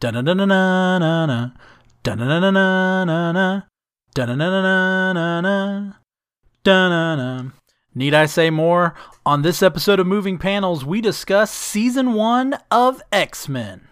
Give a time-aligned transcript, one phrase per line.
[0.00, 1.54] Da-na-na-na-na-na.
[2.04, 3.66] Da-na-na-na-na-na.
[4.14, 5.94] Da-na-na-na-na-na.
[6.62, 7.50] Da-na-na.
[7.96, 8.94] Need I say more?
[9.26, 13.88] On this episode of Moving Panels, we discuss season one of X Men.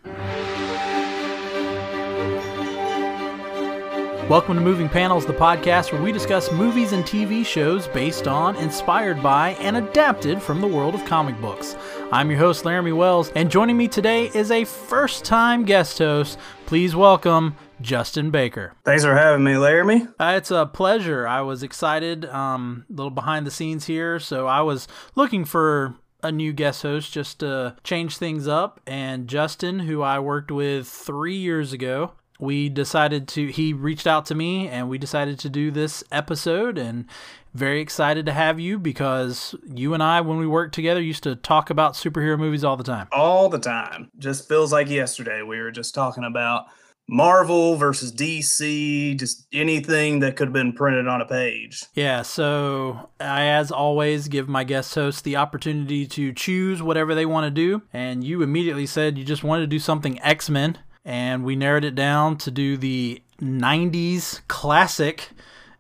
[4.29, 8.57] Welcome to Moving Panels, the podcast where we discuss movies and TV shows based on,
[8.57, 11.77] inspired by, and adapted from the world of comic books.
[12.11, 16.41] I'm your host, Laramy Wells, and joining me today is a first time guest host.
[16.67, 18.75] Please welcome Justin Baker.
[18.85, 20.13] Thanks for having me, Laramy.
[20.19, 21.29] Uh, it's a pleasure.
[21.29, 25.95] I was excited, um, a little behind the scenes here, so I was looking for
[26.25, 28.81] a new guest host just to change things up.
[28.89, 34.27] And Justin, who I worked with three years ago, we decided to he reached out
[34.27, 37.07] to me and we decided to do this episode and
[37.55, 41.35] very excited to have you because you and I when we worked together used to
[41.35, 43.09] talk about superhero movies all the time.
[43.13, 44.11] All the time.
[44.19, 46.67] Just feels like yesterday we were just talking about
[47.09, 51.85] Marvel versus DC, just anything that could have been printed on a page.
[51.95, 57.25] Yeah, so I, as always, give my guest hosts the opportunity to choose whatever they
[57.25, 57.83] want to do.
[57.93, 61.85] And you immediately said you just wanted to do something X Men and we narrowed
[61.85, 65.31] it down to do the 90s classic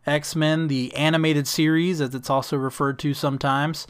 [0.06, 3.88] X Men, the animated series, as it's also referred to sometimes.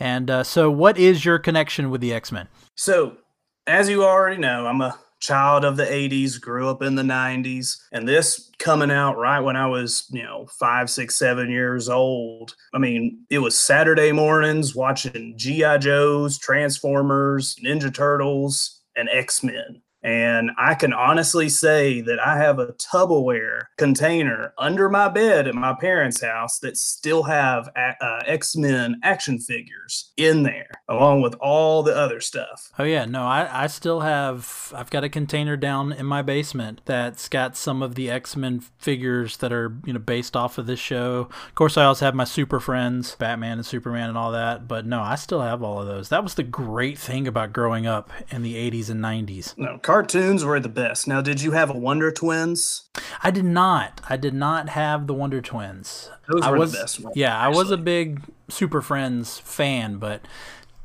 [0.00, 2.48] And uh, so, what is your connection with the X Men?
[2.74, 3.18] So,
[3.66, 7.76] as you already know, I'm a child of the 80s, grew up in the 90s,
[7.92, 12.54] and this coming out right when I was, you know, five, six, seven years old.
[12.74, 15.78] I mean, it was Saturday mornings watching G.I.
[15.78, 19.81] Joes, Transformers, Ninja Turtles, and X Men.
[20.02, 25.54] And I can honestly say that I have a Tupperware container under my bed at
[25.54, 31.34] my parents' house that still have uh, X Men action figures in there, along with
[31.36, 32.72] all the other stuff.
[32.78, 33.04] Oh, yeah.
[33.04, 37.56] No, I, I still have, I've got a container down in my basement that's got
[37.56, 41.28] some of the X Men figures that are, you know, based off of this show.
[41.48, 44.66] Of course, I also have my Super Friends, Batman and Superman and all that.
[44.66, 46.08] But no, I still have all of those.
[46.08, 49.56] That was the great thing about growing up in the 80s and 90s.
[49.56, 51.06] No, cartoons were the best.
[51.06, 52.88] Now, did you have a Wonder Twins?
[53.22, 54.00] I did not.
[54.08, 56.08] I did not have the Wonder Twins.
[56.28, 57.00] Those I were was, the best.
[57.00, 57.44] Ones, yeah, actually.
[57.44, 60.22] I was a big Super Friends fan, but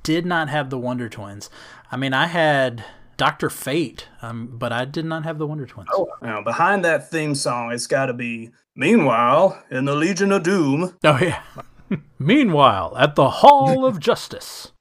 [0.04, 1.50] did not have the Wonder Twins.
[1.90, 2.84] I mean, I had
[3.16, 5.88] Doctor Fate, um, but I did not have the Wonder Twins.
[5.94, 8.52] Oh, now behind that theme song, it's got to be.
[8.76, 10.98] Meanwhile, in the Legion of Doom.
[11.06, 11.44] Oh yeah.
[12.20, 14.74] Meanwhile, at the Hall of Justice.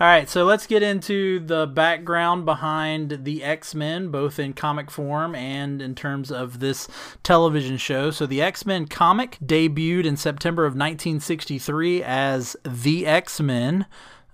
[0.00, 4.90] All right, so let's get into the background behind the X Men, both in comic
[4.90, 6.88] form and in terms of this
[7.22, 8.10] television show.
[8.10, 13.84] So, the X Men comic debuted in September of 1963 as The X Men.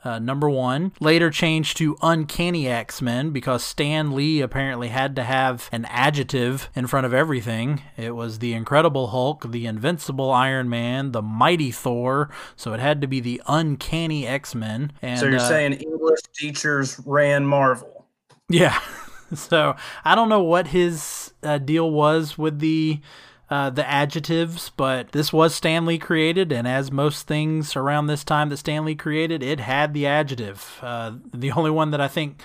[0.06, 0.92] Uh, number one.
[1.00, 6.70] Later changed to Uncanny X Men because Stan Lee apparently had to have an adjective
[6.76, 7.82] in front of everything.
[7.96, 13.00] It was the Incredible Hulk, the Invincible Iron Man, the Mighty Thor, so it had
[13.00, 14.92] to be the Uncanny X Men.
[15.02, 18.06] So you're uh, saying English teachers ran Marvel?
[18.48, 18.78] Yeah.
[19.34, 19.74] so
[20.04, 23.00] I don't know what his uh, deal was with the
[23.48, 28.24] uh, the adjectives, but this was Stan Lee created, and as most things around this
[28.24, 30.78] time that Stan Lee created, it had the adjective.
[30.82, 32.42] Uh, the only one that I think,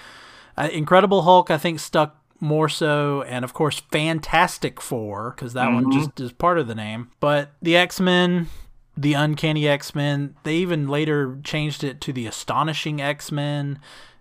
[0.58, 5.68] uh, Incredible Hulk, I think stuck more so, and of course Fantastic Four, because that
[5.68, 5.90] mm-hmm.
[5.90, 7.10] one just is part of the name.
[7.20, 8.48] But the X Men,
[8.96, 13.80] the Uncanny X Men, they even later changed it to the Astonishing X Men.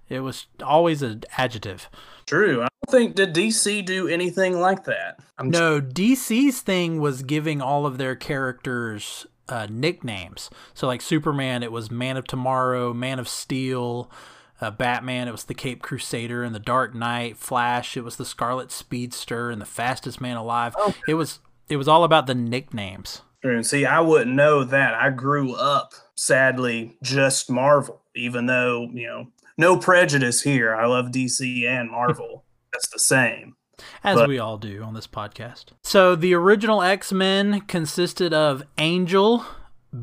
[0.09, 1.89] It was always an adjective.
[2.31, 2.63] True.
[2.63, 5.19] I don't think did DC do anything like that.
[5.37, 10.49] I'm no, DC's thing was giving all of their characters uh, nicknames.
[10.73, 14.13] So like Superman, it was Man of Tomorrow, Man of Steel.
[14.61, 17.37] Uh, Batman, it was the Cape Crusader and the Dark Knight.
[17.37, 20.77] Flash, it was the Scarlet Speedster and the Fastest Man Alive.
[20.79, 20.95] Oh.
[21.09, 23.23] It was it was all about the nicknames.
[23.43, 24.95] And see, I wouldn't know that.
[24.95, 29.27] I grew up sadly just Marvel, even though you know
[29.61, 30.75] no prejudice here.
[30.75, 32.45] I love DC and Marvel.
[32.73, 33.55] That's the same.
[34.03, 35.67] As but, we all do on this podcast.
[35.83, 39.45] So the original X Men consisted of Angel,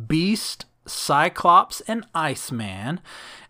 [0.08, 3.02] Beast, Cyclops, and Iceman.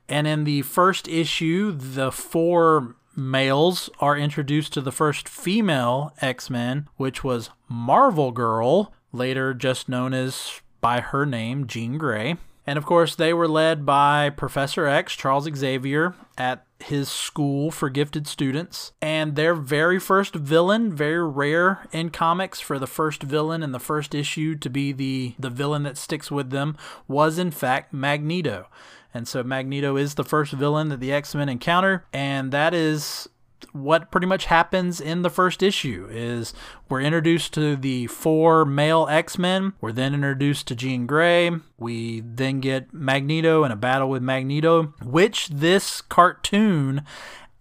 [0.10, 6.50] And in the first issue, the four males are introduced to the first female X
[6.50, 12.38] Men, which was Marvel Girl, later just known as by her name, Jean Grey.
[12.68, 17.90] And of course, they were led by Professor X, Charles Xavier, at his school for
[17.90, 18.92] gifted students.
[19.02, 23.80] And their very first villain, very rare in comics for the first villain in the
[23.80, 26.78] first issue to be the, the villain that sticks with them,
[27.08, 28.68] was in fact Magneto.
[29.14, 33.30] And so Magneto is the first villain that the X Men encounter, and that is
[33.72, 36.54] what pretty much happens in the first issue is
[36.90, 39.74] we're introduced to the four male X-Men.
[39.82, 41.52] We're then introduced to Jean Grey.
[41.78, 47.04] We then get Magneto and a battle with Magneto, which this cartoon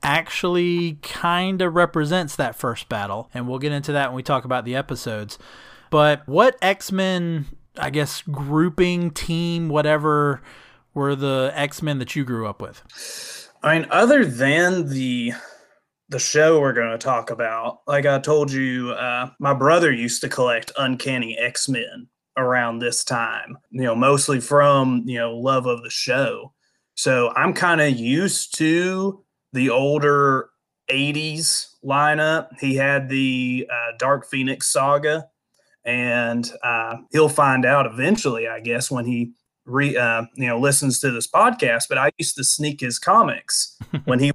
[0.02, 3.31] actually kind of represents that first battle.
[3.34, 5.38] And we'll get into that when we talk about the episodes.
[5.90, 7.46] But what X-Men,
[7.78, 10.43] I guess, grouping, team, whatever,
[10.94, 12.82] were the X-Men that you grew up with?
[13.62, 15.32] I mean, other than the
[16.08, 20.20] the show we're going to talk about, like I told you, uh, my brother used
[20.23, 23.58] to collect Uncanny X Men around this time.
[23.70, 26.53] You know, mostly from you know love of the show.
[26.94, 30.50] So I'm kind of used to the older
[30.91, 32.49] '80s lineup.
[32.61, 35.26] He had the uh, Dark Phoenix saga,
[35.85, 39.32] and uh, he'll find out eventually, I guess, when he
[39.64, 41.85] re uh, you know listens to this podcast.
[41.88, 44.32] But I used to sneak his comics when he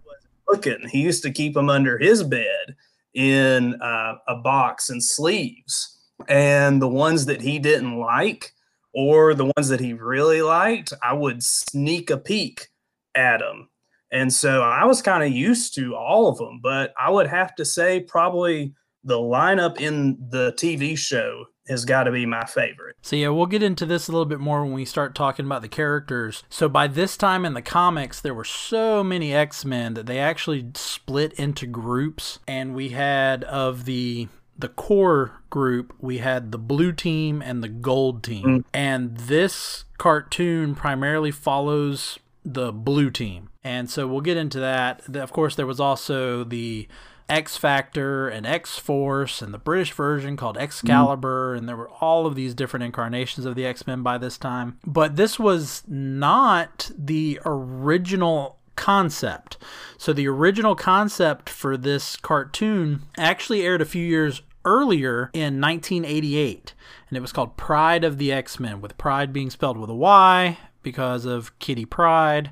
[0.90, 2.76] He used to keep them under his bed
[3.14, 5.98] in uh, a box and sleeves.
[6.28, 8.54] And the ones that he didn't like,
[8.94, 12.68] or the ones that he really liked, I would sneak a peek
[13.16, 13.70] at them.
[14.12, 17.56] And so I was kind of used to all of them, but I would have
[17.56, 18.74] to say probably
[19.04, 22.96] the lineup in the TV show has got to be my favorite.
[23.02, 25.62] So yeah, we'll get into this a little bit more when we start talking about
[25.62, 26.44] the characters.
[26.50, 30.72] So by this time in the comics, there were so many X-Men that they actually
[30.76, 34.28] split into groups and we had of the
[34.58, 38.46] the core group, we had the blue team and the gold team.
[38.46, 38.64] Mm.
[38.74, 43.50] And this cartoon primarily follows the blue team.
[43.64, 45.16] And so we'll get into that.
[45.16, 46.88] Of course, there was also the
[47.30, 51.58] X Factor and X Force and the British version called Excalibur, mm.
[51.58, 54.78] and there were all of these different incarnations of the X Men by this time.
[54.86, 59.58] But this was not the original concept.
[59.98, 66.74] So the original concept for this cartoon actually aired a few years earlier in 1988,
[67.10, 69.96] and it was called Pride of the X Men, with Pride being spelled with a
[69.96, 72.52] Y because of Kitty Pryde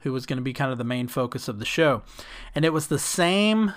[0.00, 2.02] who was going to be kind of the main focus of the show.
[2.54, 3.72] And it was the same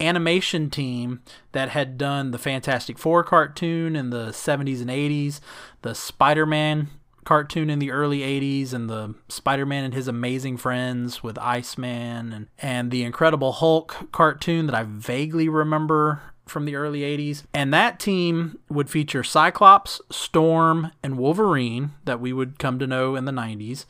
[0.00, 1.20] animation team
[1.52, 5.40] that had done the Fantastic Four cartoon in the 70s and 80s,
[5.82, 6.88] the Spider Man
[7.24, 12.32] cartoon in the early 80s, and the Spider Man and his amazing friends with Iceman,
[12.32, 17.44] and, and the Incredible Hulk cartoon that I vaguely remember from the early 80s.
[17.54, 23.14] And that team would feature Cyclops, Storm, and Wolverine, that we would come to know
[23.14, 23.86] in the 90s.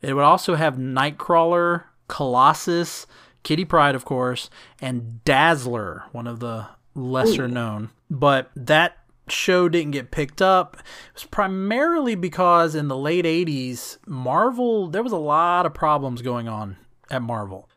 [0.00, 3.06] It would also have Nightcrawler, Colossus,
[3.48, 7.48] Kitty Pryde, of course, and Dazzler, one of the lesser Ooh.
[7.48, 7.88] known.
[8.10, 8.98] But that
[9.28, 10.76] show didn't get picked up.
[10.76, 16.20] It was primarily because in the late 80s, Marvel, there was a lot of problems
[16.20, 16.76] going on
[17.10, 17.70] at Marvel.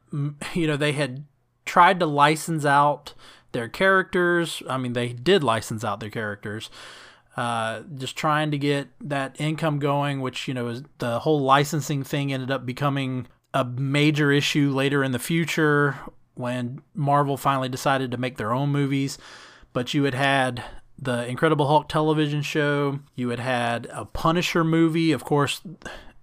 [0.53, 1.23] You know, they had
[1.63, 3.13] tried to license out
[3.53, 4.61] their characters.
[4.67, 6.69] I mean, they did license out their characters.
[7.37, 12.03] Uh, just trying to get that income going, which, you know, is the whole licensing
[12.03, 15.97] thing ended up becoming a major issue later in the future
[16.35, 19.17] when Marvel finally decided to make their own movies.
[19.73, 20.63] But you had had
[20.97, 25.11] the Incredible Hulk television show, you had had a Punisher movie.
[25.11, 25.61] Of course,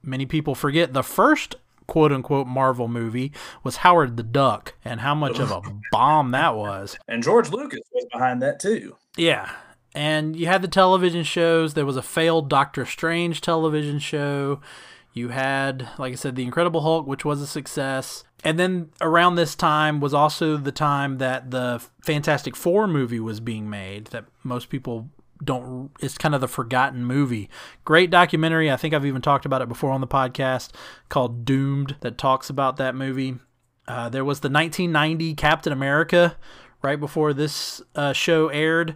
[0.02, 1.56] many people forget the first
[1.88, 3.32] quote unquote Marvel movie
[3.64, 6.96] was Howard the Duck and how much of a bomb that was.
[7.08, 8.96] And George Lucas was behind that too.
[9.16, 9.50] Yeah.
[9.94, 11.74] And you had the television shows.
[11.74, 14.60] There was a failed Doctor Strange television show.
[15.12, 18.24] You had, like I said, The Incredible Hulk, which was a success.
[18.44, 23.40] And then around this time was also the time that the Fantastic Four movie was
[23.40, 25.08] being made, that most people
[25.42, 27.48] don't, it's kind of the forgotten movie.
[27.84, 28.70] Great documentary.
[28.70, 30.70] I think I've even talked about it before on the podcast
[31.08, 33.36] called Doomed that talks about that movie.
[33.86, 36.36] Uh, there was the 1990 Captain America
[36.82, 38.94] right before this uh, show aired.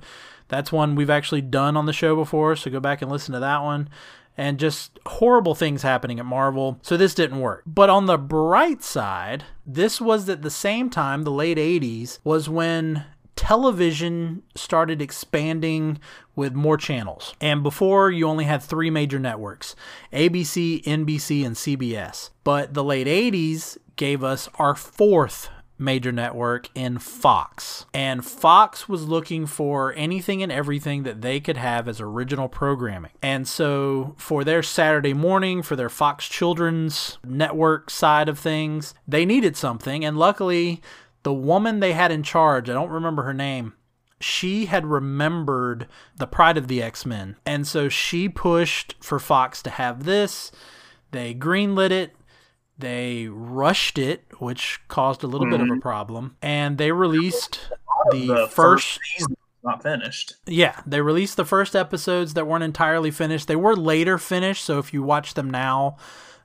[0.48, 3.40] That's one we've actually done on the show before, so go back and listen to
[3.40, 3.88] that one
[4.36, 6.78] and just horrible things happening at Marvel.
[6.82, 7.62] So this didn't work.
[7.66, 12.48] But on the bright side, this was at the same time, the late 80s, was
[12.48, 13.04] when
[13.36, 15.98] television started expanding
[16.36, 17.34] with more channels.
[17.40, 19.74] And before, you only had three major networks
[20.12, 22.30] ABC, NBC, and CBS.
[22.44, 25.48] But the late 80s gave us our fourth
[25.82, 27.86] major network in Fox.
[27.92, 33.10] And Fox was looking for anything and everything that they could have as original programming.
[33.22, 39.24] And so for their Saturday morning, for their Fox Children's network side of things, they
[39.24, 40.04] needed something.
[40.04, 40.80] And luckily,
[41.22, 43.74] the woman they had in charge, I don't remember her name,
[44.20, 47.36] she had remembered the Pride of the X Men.
[47.44, 50.52] And so she pushed for Fox to have this.
[51.10, 52.14] They greenlit it
[52.82, 55.52] They rushed it, which caused a little mm-hmm.
[55.52, 55.80] bit of a mm-hmm.
[55.80, 57.60] problem, and they released
[58.10, 60.34] the, the first, first season not finished.
[60.46, 63.48] Yeah, they released the first episodes that weren't entirely finished.
[63.48, 65.96] They were later finished, so if you watch them now,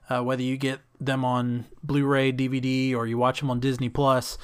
[0.08, 4.38] uh, whether you get them on Blu-ray, DVD, or you watch them on Disney Plus,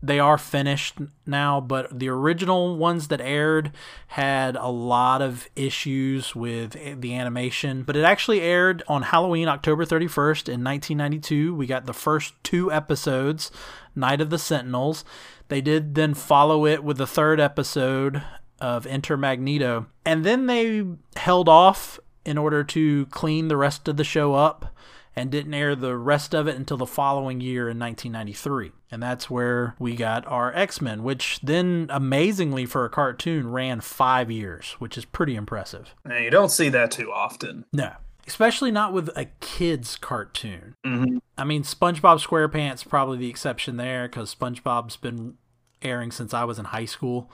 [0.00, 3.72] they are finished now, but the original ones that aired
[4.08, 7.82] had a lot of issues with the animation.
[7.82, 11.54] But it actually aired on Halloween, October 31st in 1992.
[11.54, 13.50] We got the first two episodes,
[13.96, 15.04] Night of the Sentinels.
[15.48, 18.22] They did then follow it with the third episode
[18.60, 19.86] of Enter Magneto.
[20.04, 20.84] And then they
[21.16, 24.74] held off in order to clean the rest of the show up
[25.18, 28.70] and didn't air the rest of it until the following year in 1993.
[28.90, 33.80] And that's where we got our X Men, which then amazingly for a cartoon ran
[33.80, 35.92] five years, which is pretty impressive.
[36.04, 37.64] Now, you don't see that too often.
[37.72, 37.92] No.
[38.28, 40.76] Especially not with a kid's cartoon.
[40.86, 41.18] Mm-hmm.
[41.36, 45.34] I mean, SpongeBob SquarePants probably the exception there because SpongeBob's been
[45.82, 47.30] airing since I was in high school.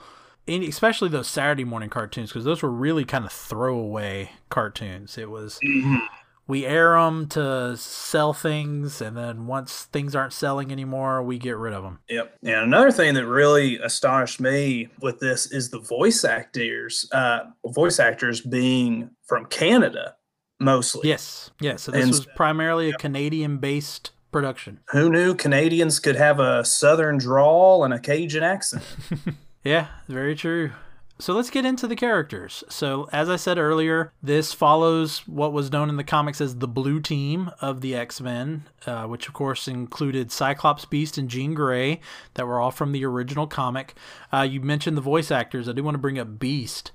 [0.47, 5.19] And especially those Saturday morning cartoons because those were really kind of throwaway cartoons.
[5.19, 5.97] It was mm-hmm
[6.47, 11.57] we air them to sell things, and then once things aren't selling anymore, we get
[11.57, 11.99] rid of them.
[12.09, 12.37] Yep.
[12.43, 17.99] And another thing that really astonished me with this is the voice actors, uh, voice
[17.99, 20.15] actors being from Canada
[20.59, 21.09] mostly.
[21.09, 21.51] Yes.
[21.59, 21.83] Yes.
[21.83, 24.81] So this and, was primarily a Canadian-based production.
[24.89, 28.83] Who knew Canadians could have a Southern drawl and a Cajun accent?
[29.63, 30.71] yeah, very true.
[31.17, 32.63] So let's get into the characters.
[32.67, 36.67] So, as I said earlier, this follows what was known in the comics as the
[36.67, 41.53] Blue Team of the X Men, uh, which of course included Cyclops, Beast, and Jean
[41.53, 42.01] Grey,
[42.33, 43.95] that were all from the original comic.
[44.33, 45.69] Uh, you mentioned the voice actors.
[45.69, 46.91] I do want to bring up Beast.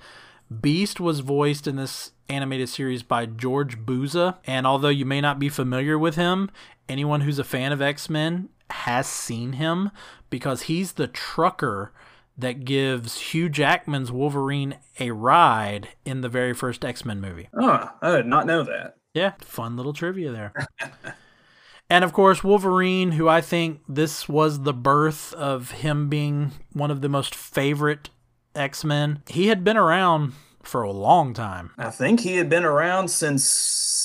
[0.61, 5.39] Beast was voiced in this animated series by George Buza, and although you may not
[5.39, 6.51] be familiar with him,
[6.91, 9.91] anyone who's a fan of X Men has seen him
[10.29, 11.93] because he's the trucker
[12.41, 17.49] that gives Hugh Jackman's Wolverine a ride in the very first X Men movie.
[17.55, 18.97] Oh, I did not know that.
[19.15, 20.53] Yeah, fun little trivia there.
[21.91, 26.91] and of course, Wolverine, who I think this was the birth of him being one
[26.91, 28.11] of the most favorite
[28.55, 29.23] X Men.
[29.29, 31.71] He had been around for a long time.
[31.79, 33.45] I think he had been around since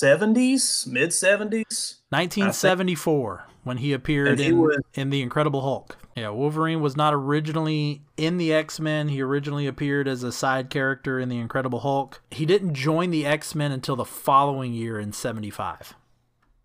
[0.02, 1.96] 70s, mid 70s.
[2.10, 4.78] 1974 when he appeared he in, was...
[4.94, 5.98] in The Incredible Hulk.
[6.16, 9.08] Yeah, Wolverine was not originally in the X Men.
[9.08, 12.22] He originally appeared as a side character in The Incredible Hulk.
[12.30, 15.94] He didn't join the X Men until the following year in 75.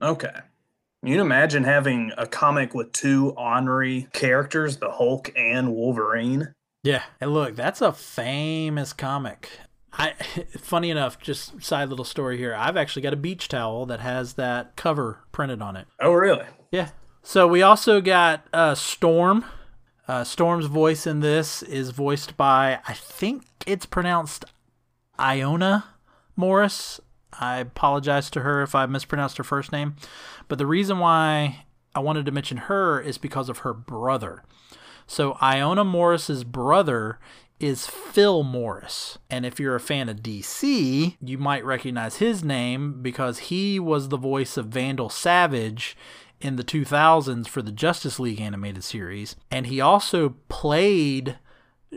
[0.02, 0.34] Okay.
[1.04, 6.54] You can imagine having a comic with two ornery characters, the Hulk and Wolverine.
[6.84, 9.50] Yeah, and look, that's a famous comic.
[9.92, 10.14] I
[10.58, 12.56] funny enough, just side little story here.
[12.56, 15.88] I've actually got a beach towel that has that cover printed on it.
[16.00, 16.46] Oh, really?
[16.72, 16.90] Yeah.
[17.24, 19.46] So we also got uh, Storm.
[20.08, 24.46] Uh, Storm's voice in this is voiced by I think it's pronounced
[25.20, 25.86] Iona
[26.36, 27.00] Morris.
[27.40, 29.96] I apologize to her if I mispronounced her first name,
[30.48, 34.44] but the reason why I wanted to mention her is because of her brother.
[35.08, 37.20] So Iona Morris's brother
[37.60, 39.20] is Phil Morris.
[39.30, 44.10] And if you're a fan of DC, you might recognize his name because he was
[44.10, 45.96] the voice of Vandal Savage
[46.42, 49.36] in the 2000s for the Justice League animated series.
[49.50, 51.38] And he also played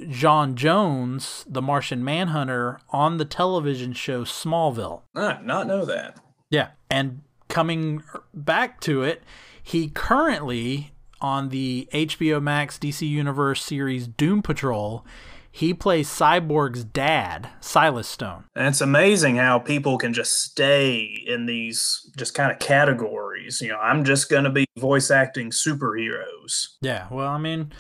[0.08, 5.02] John Jones, the Martian Manhunter, on the television show Smallville.
[5.14, 6.18] I not know that.
[6.50, 6.70] Yeah.
[6.90, 9.22] And coming back to it,
[9.62, 15.06] he currently on the HBO Max DC Universe series Doom Patrol
[15.54, 18.42] he plays Cyborg's dad, Silas Stone.
[18.56, 23.60] And it's amazing how people can just stay in these just kind of categories.
[23.60, 26.70] You know, I'm just going to be voice acting superheroes.
[26.80, 27.70] Yeah, well, I mean,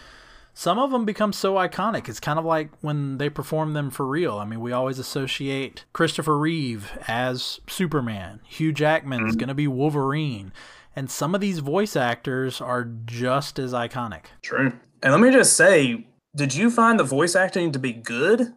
[0.52, 2.08] some of them become so iconic.
[2.08, 4.38] It's kind of like when they perform them for real.
[4.38, 9.38] I mean, we always associate Christopher Reeve as Superman, Hugh Jackman's mm-hmm.
[9.40, 10.52] going to be Wolverine.
[10.94, 14.26] And some of these voice actors are just as iconic.
[14.42, 14.74] True.
[15.02, 18.54] And let me just say, did you find the voice acting to be good?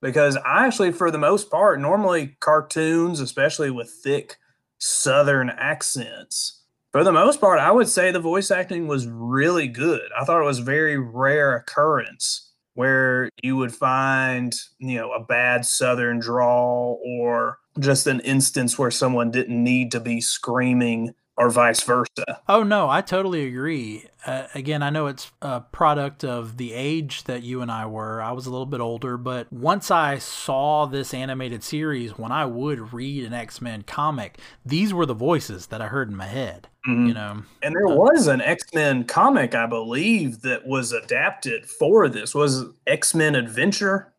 [0.00, 4.38] Because I actually, for the most part, normally cartoons, especially with thick
[4.78, 6.60] Southern accents,
[6.92, 10.02] for the most part, I would say the voice acting was really good.
[10.18, 15.64] I thought it was very rare occurrence where you would find, you know, a bad
[15.64, 21.82] Southern drawl or just an instance where someone didn't need to be screaming or vice
[21.82, 22.40] versa.
[22.48, 24.06] Oh no, I totally agree.
[24.26, 28.20] Uh, again, I know it's a product of the age that you and I were.
[28.20, 32.44] I was a little bit older, but once I saw this animated series, when I
[32.44, 36.26] would read an X Men comic, these were the voices that I heard in my
[36.26, 36.68] head.
[36.88, 37.06] Mm-hmm.
[37.06, 41.66] You know, and there uh, was an X Men comic, I believe, that was adapted
[41.66, 42.34] for this.
[42.34, 44.12] Was X Men Adventure?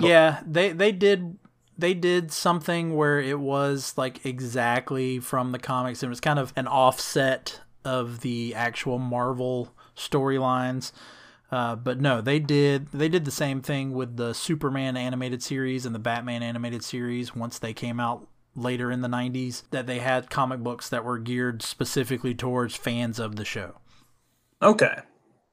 [0.00, 1.38] yeah, they they did
[1.78, 6.02] they did something where it was like exactly from the comics.
[6.02, 10.92] And it was kind of an offset of the actual Marvel storylines.
[11.50, 15.86] Uh, but no, they did they did the same thing with the Superman animated series
[15.86, 20.00] and the Batman animated series once they came out later in the 90s that they
[20.00, 23.76] had comic books that were geared specifically towards fans of the show.
[24.60, 24.98] Okay.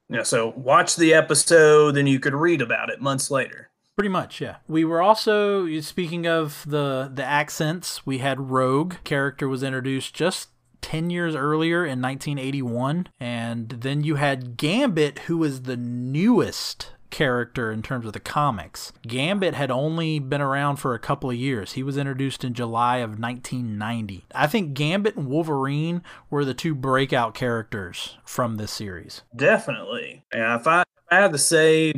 [0.10, 3.70] Yeah, so watch the episode then you could read about it months later.
[3.96, 4.58] Pretty much, yeah.
[4.68, 8.06] We were also speaking of the the accents.
[8.06, 10.50] We had Rogue character was introduced just
[10.86, 17.72] 10 years earlier in 1981 and then you had Gambit who was the newest character
[17.72, 18.94] in terms of the comics.
[19.08, 21.72] Gambit had only been around for a couple of years.
[21.72, 24.26] He was introduced in July of 1990.
[24.36, 29.24] I think Gambit and Wolverine were the two breakout characters from this series.
[29.36, 30.24] Definitely.
[30.32, 31.94] Yeah, if I, if I had to say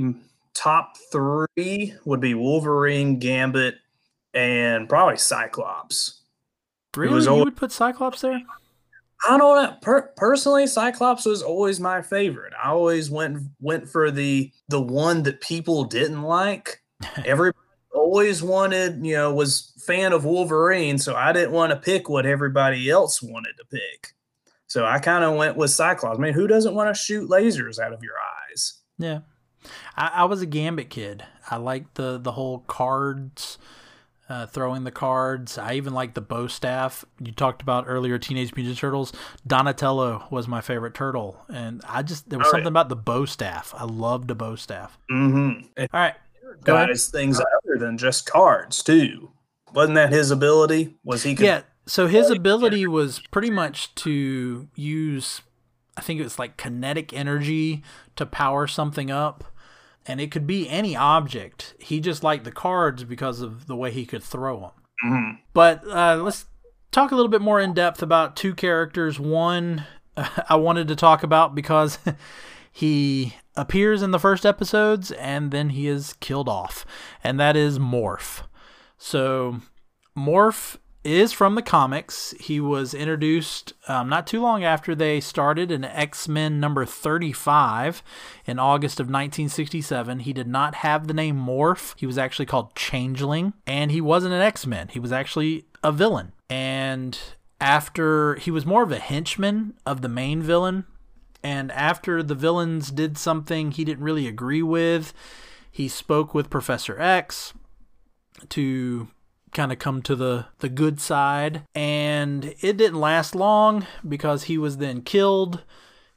[0.53, 3.75] top three would be Wolverine, Gambit,
[4.33, 6.21] and probably Cyclops.
[6.95, 8.41] Really, you would put Cyclops there?
[9.27, 9.77] I don't know.
[9.81, 12.53] Per- personally, Cyclops was always my favorite.
[12.61, 16.81] I always went went for the the one that people didn't like.
[17.25, 17.57] Everybody
[17.93, 22.25] always wanted, you know, was fan of Wolverine, so I didn't want to pick what
[22.25, 24.13] everybody else wanted to pick.
[24.67, 26.17] So I kind of went with Cyclops.
[26.17, 28.15] I mean, who doesn't want to shoot lasers out of your
[28.49, 28.81] eyes?
[28.97, 29.19] Yeah,
[29.95, 31.23] I, I was a Gambit kid.
[31.49, 33.57] I liked the the whole cards,
[34.29, 35.57] uh, throwing the cards.
[35.57, 37.05] I even like the bow staff.
[37.23, 39.13] You talked about earlier Teenage Mutant Turtles.
[39.45, 42.71] Donatello was my favorite turtle, and I just there was All something right.
[42.71, 43.73] about the bow staff.
[43.77, 44.97] I loved the bow staff.
[45.11, 45.69] Mm-hmm.
[45.79, 46.15] All right,
[46.63, 49.31] guys, things other than just cards too.
[49.73, 50.95] Wasn't that his ability?
[51.03, 51.33] Was he?
[51.33, 51.61] yeah.
[51.85, 55.41] So his ability was pretty much to use
[55.97, 57.83] I think it was like kinetic energy
[58.15, 59.43] to power something up.
[60.07, 61.75] And it could be any object.
[61.79, 64.71] He just liked the cards because of the way he could throw them.
[65.05, 65.41] Mm-hmm.
[65.53, 66.45] But uh, let's
[66.91, 69.19] talk a little bit more in depth about two characters.
[69.19, 71.99] One uh, I wanted to talk about because
[72.71, 76.85] he appears in the first episodes and then he is killed off,
[77.23, 78.43] and that is Morph.
[78.97, 79.61] So,
[80.17, 80.77] Morph
[81.07, 82.33] is from the comics.
[82.39, 88.03] He was introduced um, not too long after they started in X Men number 35
[88.45, 90.19] in August of 1967.
[90.19, 94.33] He did not have the name Morph, he was actually called Changeling, and he wasn't
[94.33, 94.89] an X Men.
[94.89, 96.33] He was actually a villain.
[96.49, 97.17] And
[97.61, 100.85] after he was more of a henchman of the main villain,
[101.41, 105.13] and after the villains did something he didn't really agree with,
[105.71, 107.53] he spoke with Professor X
[108.49, 109.07] to
[109.53, 111.63] kind of come to the, the good side.
[111.73, 115.63] And it didn't last long because he was then killed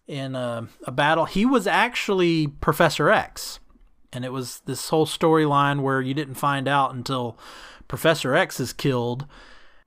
[0.07, 1.25] in a, a battle.
[1.25, 3.61] He was actually Professor X.
[4.13, 7.39] And it was this whole storyline where you didn't find out until
[7.87, 9.27] Professor X is killed.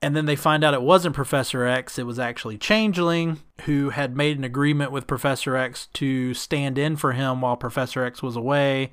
[0.02, 4.18] And then they find out it wasn't Professor X, it was actually Changeling, who had
[4.18, 8.36] made an agreement with Professor X to stand in for him while Professor X was
[8.36, 8.92] away.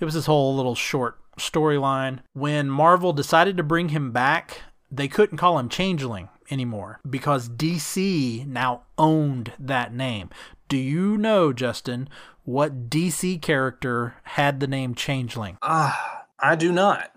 [0.00, 2.20] It was this whole little short storyline.
[2.32, 8.46] When Marvel decided to bring him back, they couldn't call him Changeling anymore because DC
[8.46, 10.30] now owned that name.
[10.68, 12.08] Do you know, Justin,
[12.44, 15.58] what DC character had the name Changeling?
[15.62, 17.12] Ah, I do not.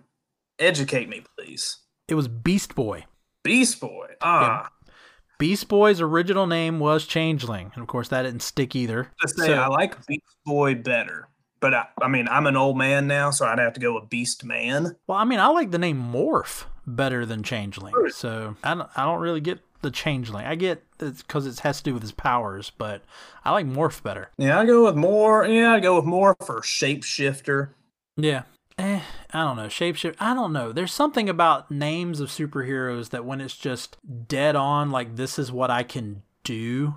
[0.59, 1.77] Educate me, please.
[2.07, 3.05] It was Beast Boy.
[3.43, 4.15] Beast Boy.
[4.21, 4.63] Ah.
[4.63, 4.93] Yeah.
[5.37, 9.09] Beast Boy's original name was Changeling, and of course that didn't stick either.
[9.21, 11.28] To say, so, I like Beast Boy better
[11.59, 14.09] but I, I, mean, I'm an old man now, so I'd have to go with
[14.09, 14.95] Beast Man.
[15.07, 19.05] Well, I mean, I like the name Morph better than Changeling, so I don't, I
[19.05, 20.45] don't really get the Changeling.
[20.45, 23.03] I get it's because it has to do with his powers, but
[23.45, 24.29] I like Morph better.
[24.37, 25.45] Yeah, I go with more.
[25.45, 27.69] Yeah, I go with Morph or Shapeshifter.
[28.17, 28.43] Yeah.
[28.77, 29.01] Eh,
[29.33, 29.67] I don't know.
[29.67, 30.15] Shapeshifter.
[30.19, 30.71] I don't know.
[30.71, 35.51] There's something about names of superheroes that when it's just dead on, like this is
[35.51, 36.95] what I can do.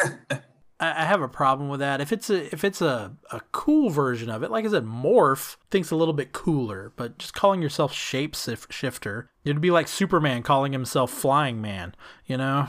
[0.90, 2.00] I have a problem with that.
[2.00, 5.56] If it's a if it's a, a cool version of it, like I said, Morph
[5.70, 10.72] thinks a little bit cooler, but just calling yourself Shapeshifter, it'd be like Superman calling
[10.72, 11.94] himself Flying Man,
[12.26, 12.66] you know?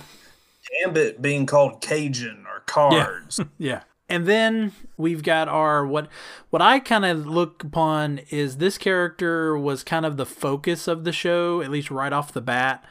[0.83, 3.39] Gambit being called Cajun or Cards.
[3.39, 3.45] Yeah.
[3.57, 3.81] yeah.
[4.09, 6.07] And then we've got our what
[6.51, 11.03] what I kind of look upon is this character was kind of the focus of
[11.03, 12.85] the show, at least right off the bat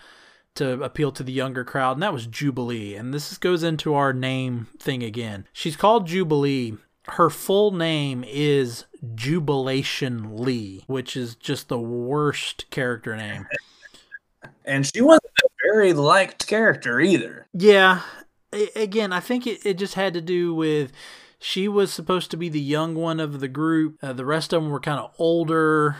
[0.55, 2.95] to appeal to the younger crowd, and that was Jubilee.
[2.95, 5.47] And this goes into our name thing again.
[5.53, 6.75] She's called Jubilee.
[7.09, 8.85] Her full name is
[9.15, 13.47] Jubilation Lee, which is just the worst character name.
[14.65, 17.49] And she wasn't a very liked character either.
[17.53, 18.03] Yeah.
[18.77, 20.93] Again, I think it, it just had to do with
[21.39, 23.99] she was supposed to be the young one of the group.
[24.03, 25.97] Uh, the rest of them were kind of older,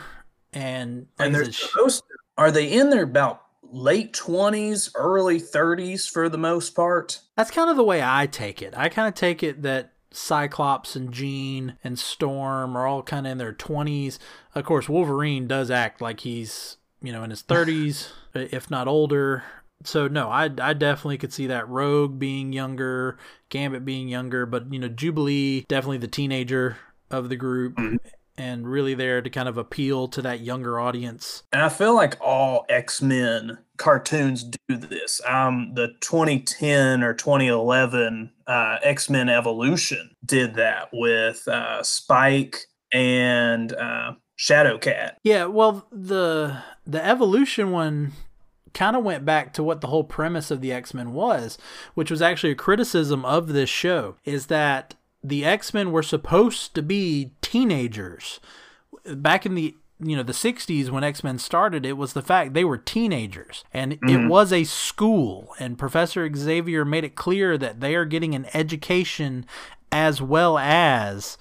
[0.53, 2.01] and and they're supposed.
[2.01, 7.21] To, are they in their about late twenties, early thirties for the most part?
[7.37, 8.75] That's kind of the way I take it.
[8.77, 13.33] I kind of take it that Cyclops and Jean and Storm are all kind of
[13.33, 14.19] in their 20s.
[14.55, 19.43] Of course, Wolverine does act like he's, you know, in his 30s, if not older.
[19.85, 24.73] So no, I I definitely could see that Rogue being younger, Gambit being younger, but
[24.73, 26.77] you know, Jubilee definitely the teenager
[27.11, 27.77] of the group.
[27.77, 27.97] Mm-hmm.
[28.39, 31.43] And really there to kind of appeal to that younger audience.
[31.53, 35.21] And I feel like all X Men cartoons do this.
[35.27, 42.57] Um, the 2010 or 2011 uh, X Men Evolution did that with uh, Spike
[42.93, 45.17] and uh, Shadowcat.
[45.23, 48.13] Yeah, well, the the Evolution one
[48.75, 51.59] kind of went back to what the whole premise of the X-Men was,
[51.95, 56.83] which was actually a criticism of this show, is that the X-Men were supposed to
[56.83, 58.41] be teenagers.
[59.05, 62.65] Back in the you know the 60s when x-men started it was the fact they
[62.65, 63.65] were teenagers.
[63.73, 64.09] And mm-hmm.
[64.09, 65.55] it was a school.
[65.59, 69.47] And professor xavier made it clear that they are getting an education
[69.91, 71.39] as well as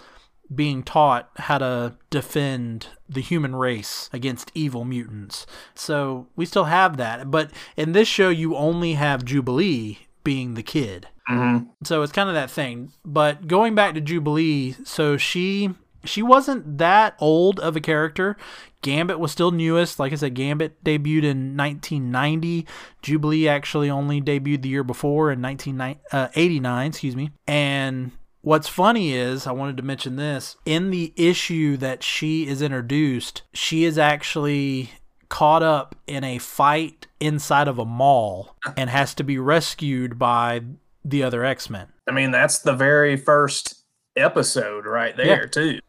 [0.53, 5.45] being taught how to defend the human race against evil mutants.
[5.73, 7.31] So we still have that.
[7.31, 11.65] But in this show you only have jubilee being the kid mm-hmm.
[11.83, 16.77] so it's kind of that thing but going back to jubilee so she she wasn't
[16.77, 18.37] that old of a character.
[18.81, 19.99] Gambit was still newest.
[19.99, 22.65] Like I said, Gambit debuted in 1990.
[23.01, 27.31] Jubilee actually only debuted the year before in 1989, uh, excuse me.
[27.47, 32.61] And what's funny is, I wanted to mention this, in the issue that she is
[32.61, 34.91] introduced, she is actually
[35.29, 40.61] caught up in a fight inside of a mall and has to be rescued by
[41.03, 41.87] the other X-Men.
[42.07, 43.83] I mean, that's the very first
[44.15, 45.47] episode right there, yeah.
[45.47, 45.79] too.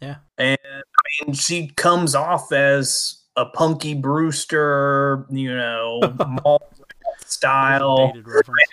[0.00, 0.16] Yeah.
[0.38, 6.00] And I mean, she comes off as a Punky Brewster, you know,
[7.24, 8.12] style.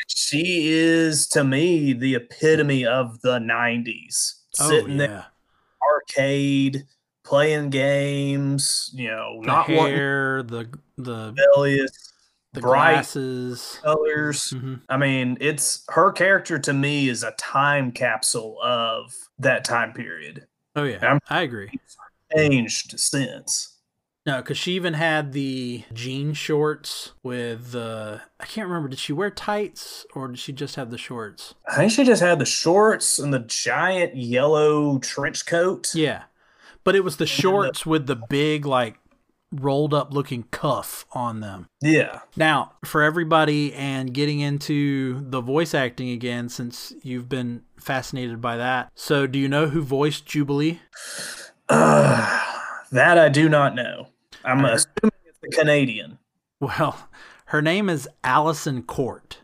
[0.07, 4.35] She is to me the epitome of the 90s.
[4.59, 5.07] Oh, sitting yeah.
[5.07, 5.25] there
[5.89, 6.85] arcade
[7.23, 12.13] playing games, you know, the not hair, the the rebellious,
[12.53, 14.53] the bright glasses, colors.
[14.55, 14.75] Mm-hmm.
[14.89, 20.47] I mean, it's her character to me is a time capsule of that time period.
[20.75, 21.79] Oh yeah, I'm, I agree.
[22.35, 23.75] Changed since.
[24.25, 28.21] No, because she even had the jean shorts with the.
[28.39, 28.89] I can't remember.
[28.89, 31.55] Did she wear tights or did she just have the shorts?
[31.67, 35.89] I think she just had the shorts and the giant yellow trench coat.
[35.95, 36.23] Yeah,
[36.83, 38.99] but it was the shorts the, with the big like
[39.51, 41.67] rolled up looking cuff on them.
[41.81, 42.19] Yeah.
[42.35, 48.57] Now, for everybody and getting into the voice acting again, since you've been fascinated by
[48.57, 48.91] that.
[48.95, 50.79] So, do you know who voiced Jubilee?
[51.67, 52.41] Uh,
[52.91, 54.07] that I do not know.
[54.43, 56.19] I'm uh, assuming it's the Canadian.
[56.59, 57.09] Well,
[57.45, 59.39] her name is Alyson Court.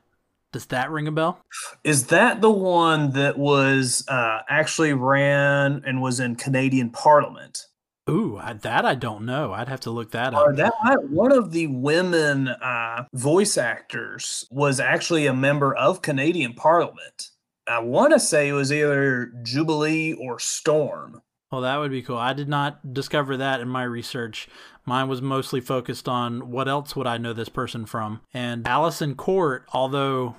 [0.51, 1.41] Does that ring a bell?
[1.83, 7.65] Is that the one that was uh, actually ran and was in Canadian Parliament?
[8.07, 9.53] Ooh, that I don't know.
[9.53, 10.47] I'd have to look that up.
[10.47, 16.53] Uh, that one of the women uh, voice actors was actually a member of Canadian
[16.53, 17.29] Parliament.
[17.67, 21.21] I want to say it was either Jubilee or Storm.
[21.51, 22.17] Well, that would be cool.
[22.17, 24.47] I did not discover that in my research.
[24.85, 28.21] Mine was mostly focused on what else would I know this person from.
[28.33, 30.35] And Alyson Court, although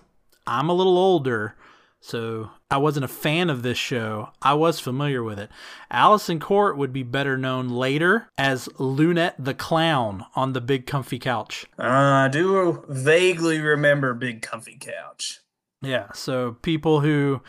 [0.46, 1.56] I'm a little older,
[2.00, 4.30] so I wasn't a fan of this show.
[4.42, 5.50] I was familiar with it.
[5.90, 11.20] Alyson Court would be better known later as Lunette the Clown on the Big Comfy
[11.20, 11.66] Couch.
[11.78, 15.40] Uh, I do vaguely remember Big Comfy Couch.
[15.80, 17.40] Yeah, so people who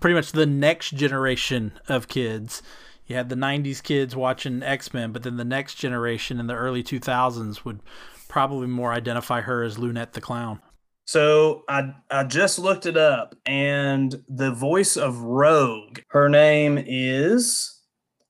[0.00, 2.60] pretty much the next generation of kids.
[3.06, 6.56] You had the 90s kids watching X Men, but then the next generation in the
[6.56, 7.80] early 2000s would
[8.28, 10.60] probably more identify her as Lunette the Clown.
[11.06, 17.80] So I I just looked it up, and the voice of Rogue, her name is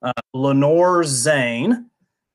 [0.03, 1.91] uh, Lenore Zann,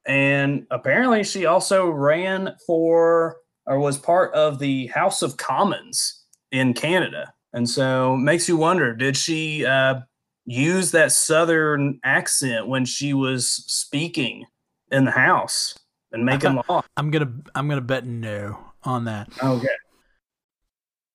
[0.07, 6.73] and apparently she also ran for or was part of the House of Commons in
[6.73, 9.99] Canada, and so makes you wonder: did she uh,
[10.45, 14.45] use that Southern accent when she was speaking
[14.91, 15.77] in the House
[16.11, 16.81] and making law?
[16.97, 18.57] I'm gonna I'm gonna bet no.
[18.83, 19.29] on that.
[19.43, 19.67] Okay.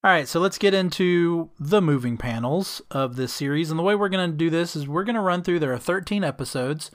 [0.06, 3.70] All right, so let's get into the moving panels of this series.
[3.72, 5.72] And the way we're going to do this is we're going to run through, there
[5.72, 6.92] are 13 episodes,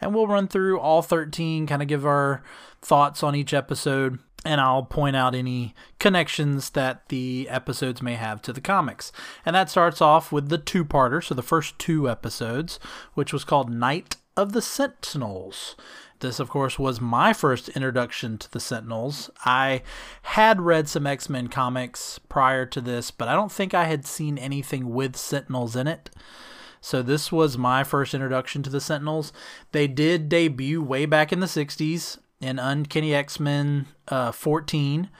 [0.00, 2.42] and we'll run through all 13, kind of give our
[2.80, 8.40] thoughts on each episode, and I'll point out any connections that the episodes may have
[8.40, 9.12] to the comics.
[9.44, 12.80] And that starts off with the two parter, so the first two episodes,
[13.12, 15.76] which was called Night of the Sentinels.
[16.20, 19.30] This, of course, was my first introduction to the Sentinels.
[19.44, 19.82] I
[20.22, 24.06] had read some X Men comics prior to this, but I don't think I had
[24.06, 26.10] seen anything with Sentinels in it.
[26.80, 29.32] So this was my first introduction to the Sentinels.
[29.72, 35.10] They did debut way back in the 60s in Uncanny X Men uh, 14.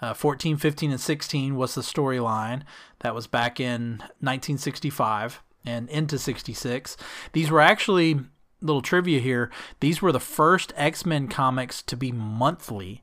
[0.00, 2.62] Uh, 14, 15, and 16 was the storyline.
[3.00, 6.96] That was back in 1965 and into 66.
[7.32, 8.18] These were actually
[8.62, 9.50] little trivia here.
[9.80, 13.02] These were the first x-men comics to be monthly.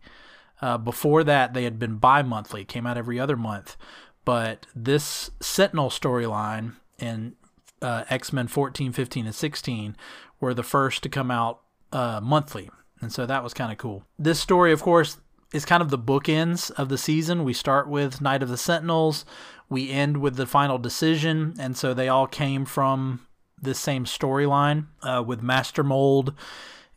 [0.61, 2.65] Uh, before that they had been bi-monthly.
[2.65, 3.77] Came out every other month.
[4.25, 7.35] But this sentinel storyline in
[7.81, 9.95] uh, x-men 14 15 and 16
[10.39, 12.69] were the first to come out uh, monthly.
[13.01, 14.03] And so that was kind of cool.
[14.17, 15.17] This story of course
[15.53, 17.43] is kind of the bookends of the season.
[17.43, 19.25] We start with night of the sentinels.
[19.67, 21.55] We end with the final decision.
[21.59, 23.25] And so they all came from
[23.61, 26.33] this same storyline uh, with Master Mold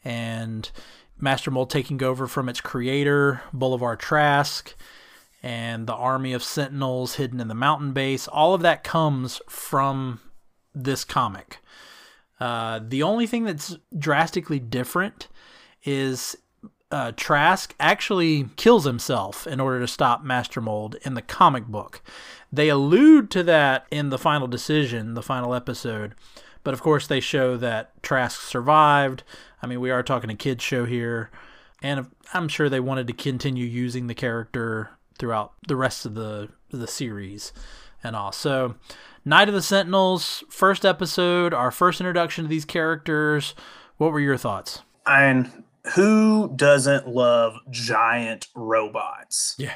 [0.04, 0.70] and
[1.18, 4.74] Master Mold taking over from its creator, Bolivar Trask,
[5.42, 8.28] and the army of Sentinels hidden in the mountain base.
[8.28, 10.20] All of that comes from
[10.74, 11.58] this comic.
[12.40, 15.28] Uh, the only thing that's drastically different
[15.84, 16.36] is
[16.90, 22.02] uh, Trask actually kills himself in order to stop Master Mold in the comic book.
[22.52, 26.14] They allude to that in the final decision, the final episode,
[26.64, 29.22] but of course, they show that Trask survived.
[29.62, 31.30] I mean, we are talking a kids show here,
[31.82, 36.48] and I'm sure they wanted to continue using the character throughout the rest of the
[36.70, 37.52] the series
[38.02, 38.32] and all.
[38.32, 38.74] So,
[39.24, 43.54] Night of the Sentinels, first episode, our first introduction to these characters.
[43.98, 44.82] What were your thoughts?
[45.06, 49.54] And who doesn't love giant robots?
[49.58, 49.74] Yeah.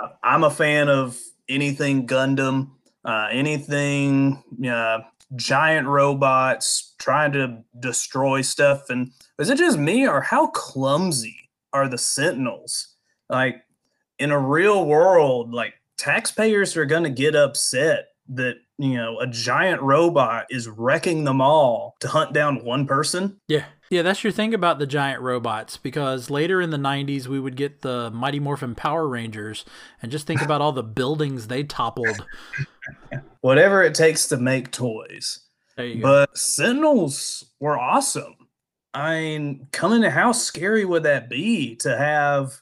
[0.00, 2.70] Uh, I'm a fan of anything Gundam,
[3.04, 5.00] uh, anything uh,
[5.36, 8.90] giant robots trying to destroy stuff.
[8.90, 12.94] And is it just me or how clumsy are the Sentinels?
[13.28, 13.62] Like
[14.18, 19.26] in a real world, like taxpayers are going to get upset that you know a
[19.26, 24.32] giant robot is wrecking them all to hunt down one person yeah yeah that's your
[24.32, 28.38] thing about the giant robots because later in the 90s we would get the mighty
[28.38, 29.64] morphin power rangers
[30.00, 32.24] and just think about all the buildings they toppled
[33.42, 35.40] whatever it takes to make toys.
[36.02, 38.34] But sentinels were awesome.
[38.94, 42.52] I mean coming to how scary would that be to have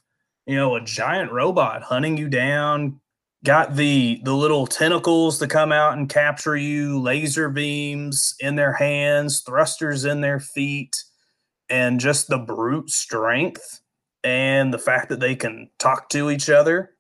[0.47, 3.01] you know a giant robot hunting you down
[3.45, 8.73] got the the little tentacles to come out and capture you laser beams in their
[8.73, 11.03] hands thrusters in their feet
[11.71, 13.81] and just the brute strength
[14.25, 16.91] and the fact that they can talk to each other.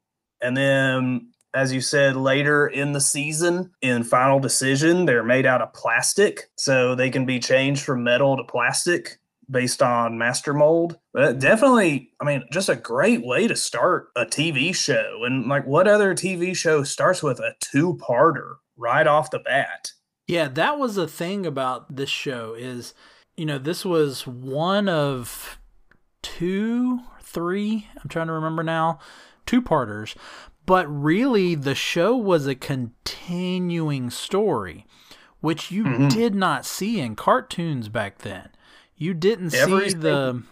[0.41, 5.63] And then as you said later in the season in final decision they're made out
[5.63, 9.19] of plastic so they can be changed from metal to plastic
[9.51, 10.99] based on master mold.
[11.13, 15.67] But definitely i mean just a great way to start a tv show and like
[15.67, 19.93] what other tv show starts with a two-parter right off the bat?
[20.27, 22.95] Yeah that was a thing about this show is
[23.37, 25.59] you know this was one of
[26.23, 28.99] two three i'm trying to remember now
[29.47, 30.15] two parters
[30.71, 34.87] but really the show was a continuing story
[35.41, 36.07] which you mm-hmm.
[36.07, 38.51] did not see in cartoons back then
[39.01, 40.43] you didn't Every see the.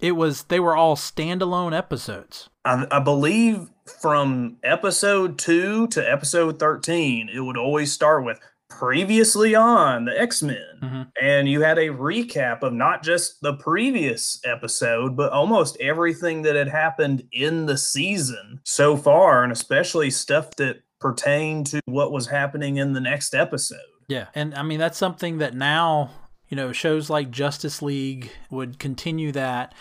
[0.00, 2.48] It was they were all standalone episodes.
[2.64, 3.68] I, I, believe
[4.00, 10.42] from episode two to episode thirteen, it would always start with previously on the X
[10.42, 11.02] Men, mm-hmm.
[11.20, 16.56] and you had a recap of not just the previous episode, but almost everything that
[16.56, 22.28] had happened in the season so far, and especially stuff that pertained to what was
[22.28, 23.78] happening in the next episode.
[24.08, 26.10] Yeah, and I mean that's something that now
[26.50, 29.72] you know, shows like Justice League would continue that,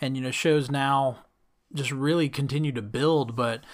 [0.00, 1.18] and you know, shows now
[1.74, 3.34] just really continue to build.
[3.34, 3.64] But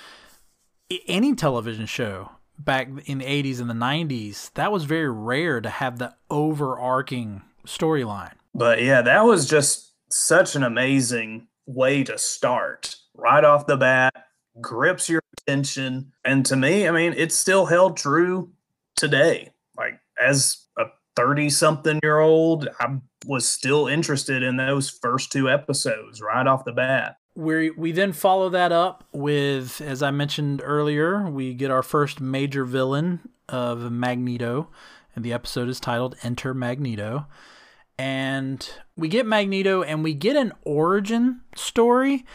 [1.06, 5.70] any television show back in the 80s and the 90s, that was very rare to
[5.70, 8.32] have the overarching storyline.
[8.54, 14.14] But yeah, that was just such an amazing way to start right off the bat,
[14.60, 16.12] grips your attention.
[16.24, 18.50] And to me, I mean, it's still held true
[18.96, 19.50] today.
[19.76, 25.48] Like, as a 30 something year old, I was still interested in those first two
[25.50, 27.17] episodes right off the bat.
[27.38, 32.20] We we then follow that up with, as I mentioned earlier, we get our first
[32.20, 34.70] major villain of Magneto,
[35.14, 37.26] and the episode is titled "Enter Magneto."
[37.96, 42.26] And we get Magneto, and we get an origin story,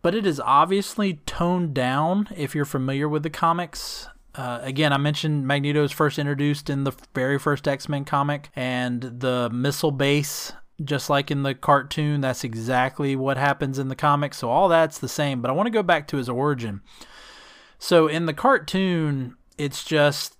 [0.00, 2.28] but it is obviously toned down.
[2.36, 6.82] If you're familiar with the comics, uh, again, I mentioned Magneto is first introduced in
[6.82, 12.20] the very first X Men comic, and the missile base, just like in the cartoon,
[12.20, 14.34] that's exactly what happens in the comic.
[14.34, 15.40] So all that's the same.
[15.42, 16.80] But I want to go back to his origin.
[17.78, 20.36] So in the cartoon, it's just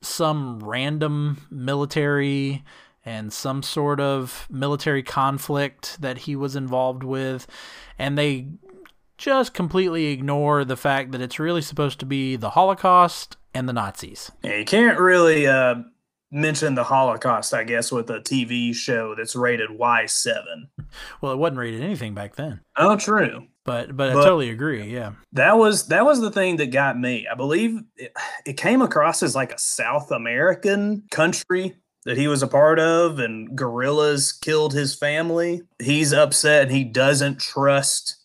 [0.00, 2.64] some random military
[3.04, 7.46] and some sort of military conflict that he was involved with.
[7.98, 8.48] And they
[9.18, 13.72] just completely ignore the fact that it's really supposed to be the Holocaust and the
[13.72, 14.30] Nazis.
[14.42, 15.76] Yeah, you can't really uh,
[16.32, 20.34] mention the Holocaust, I guess, with a TV show that's rated Y7.
[21.20, 22.60] Well, it wasn't rated anything back then.
[22.76, 23.46] Oh, true.
[23.64, 24.92] But but, but I totally agree.
[24.92, 27.28] Yeah, that was that was the thing that got me.
[27.30, 28.12] I believe it,
[28.44, 33.20] it came across as like a South American country that he was a part of
[33.20, 35.62] and guerrillas killed his family.
[35.80, 38.16] He's upset and he doesn't trust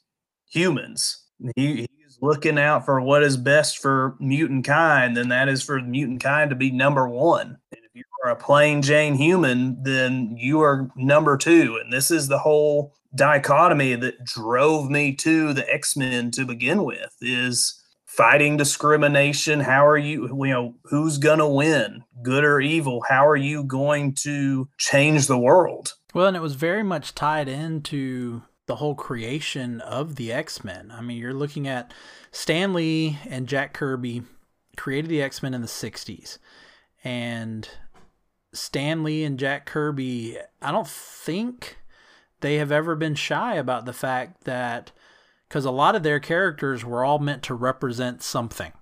[0.49, 1.23] humans.
[1.55, 5.79] He, he's looking out for what is best for mutant kind, and that is for
[5.79, 7.57] mutant kind to be number one.
[7.71, 7.81] And
[8.27, 11.79] are a plain Jane human, then you are number two.
[11.81, 17.15] And this is the whole dichotomy that drove me to the X-Men to begin with
[17.21, 19.61] is fighting discrimination.
[19.61, 23.03] How are you you know who's going to win good or evil?
[23.07, 25.93] How are you going to change the world?
[26.13, 30.91] Well and it was very much tied into the whole creation of the x-men.
[30.93, 31.93] I mean you're looking at
[32.31, 34.23] stan lee and jack kirby
[34.75, 36.37] created the x-men in the 60s
[37.03, 37.69] and
[38.57, 41.77] stan lee and jack kirby i don't think
[42.41, 44.91] they have ever been shy about the fact that
[45.47, 48.73] because a lot of their characters were all meant to represent something.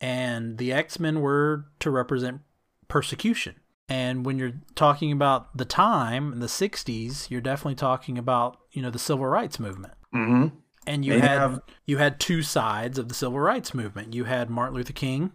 [0.00, 2.42] And the X Men were to represent
[2.86, 3.56] persecution.
[3.88, 8.82] And when you're talking about the time in the 60s, you're definitely talking about, you
[8.82, 9.94] know, the civil rights movement.
[10.14, 10.56] Mm-hmm.
[10.86, 11.62] And you they had have...
[11.86, 14.14] you had two sides of the civil rights movement.
[14.14, 15.32] You had Martin Luther King,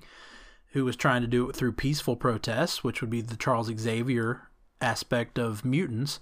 [0.74, 4.50] who was trying to do it through peaceful protests, which would be the Charles Xavier
[4.82, 6.20] aspect of mutants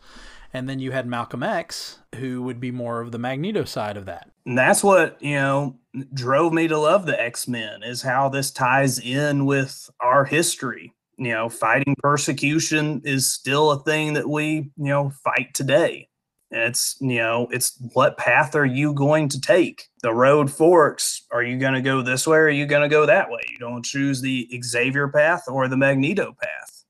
[0.54, 4.06] and then you had Malcolm X, who would be more of the Magneto side of
[4.06, 4.30] that.
[4.46, 5.78] And that's what, you know,
[6.14, 10.94] drove me to love the X Men is how this ties in with our history.
[11.18, 16.10] You know, fighting persecution is still a thing that we, you know, fight today.
[16.52, 19.88] It's, you know, it's what path are you going to take?
[20.02, 21.26] The road forks.
[21.32, 23.40] Are you going to go this way or are you going to go that way?
[23.50, 26.84] You don't choose the Xavier path or the Magneto path.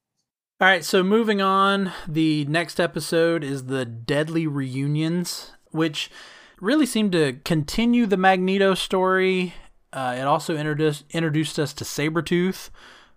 [0.60, 6.12] All right, so moving on, the next episode is the Deadly Reunions, which
[6.60, 9.56] really seemed to continue the Magneto story.
[9.92, 12.70] Uh, it also introduced introduced us to Sabretooth,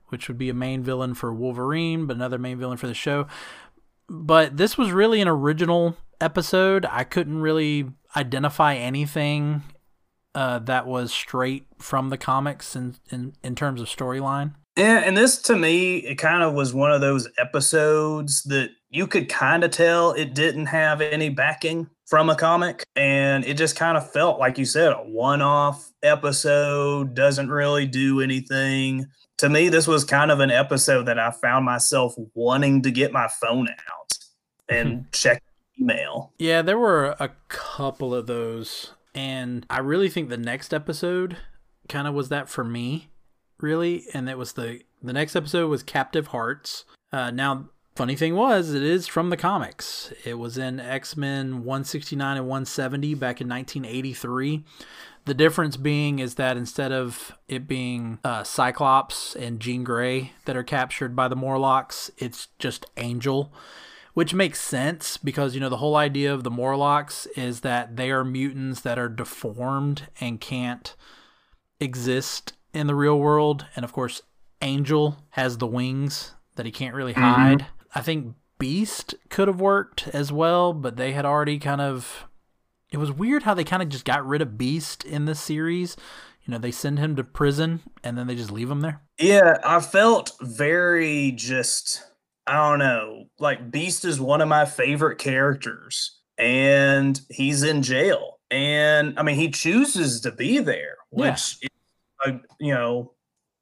[0.08, 3.26] which would be a main villain for Wolverine, but another main villain for the show.
[4.08, 6.86] But this was really an original episode.
[6.90, 9.62] I couldn't really identify anything
[10.34, 14.54] uh, that was straight from the comics in, in, in terms of storyline.
[14.76, 19.06] Yeah, and this to me, it kind of was one of those episodes that you
[19.06, 22.84] could kind of tell it didn't have any backing from a comic.
[22.96, 27.86] And it just kind of felt, like you said, a one off episode, doesn't really
[27.86, 29.06] do anything.
[29.38, 33.12] To me, this was kind of an episode that I found myself wanting to get
[33.12, 34.18] my phone out
[34.68, 35.42] and check
[36.38, 38.92] Yeah, there were a couple of those.
[39.14, 41.36] And I really think the next episode
[41.88, 43.08] kind of was that for me
[43.60, 46.84] really, and it was the the next episode was Captive Hearts.
[47.12, 50.12] Uh, now, funny thing was, it is from the comics.
[50.24, 54.64] It was in X Men 169 and 170 back in 1983.
[55.26, 60.56] The difference being is that instead of it being uh, Cyclops and Jean Grey that
[60.56, 63.52] are captured by the Morlocks, it's just Angel,
[64.14, 68.10] which makes sense because you know the whole idea of the Morlocks is that they
[68.10, 70.96] are mutants that are deformed and can't
[71.80, 74.22] exist in the real world, and of course,
[74.62, 77.22] Angel has the wings that he can't really mm-hmm.
[77.22, 77.58] hide.
[77.58, 77.98] Mm-hmm.
[77.98, 82.26] I think Beast could have worked as well, but they had already kind of.
[82.90, 85.96] It was weird how they kind of just got rid of Beast in this series.
[86.44, 89.00] You know, they send him to prison and then they just leave him there.
[89.18, 92.04] Yeah, I felt very just.
[92.46, 93.24] I don't know.
[93.38, 98.38] Like Beast is one of my favorite characters, and he's in jail.
[98.50, 101.68] And I mean, he chooses to be there, which yeah
[102.24, 103.12] a you know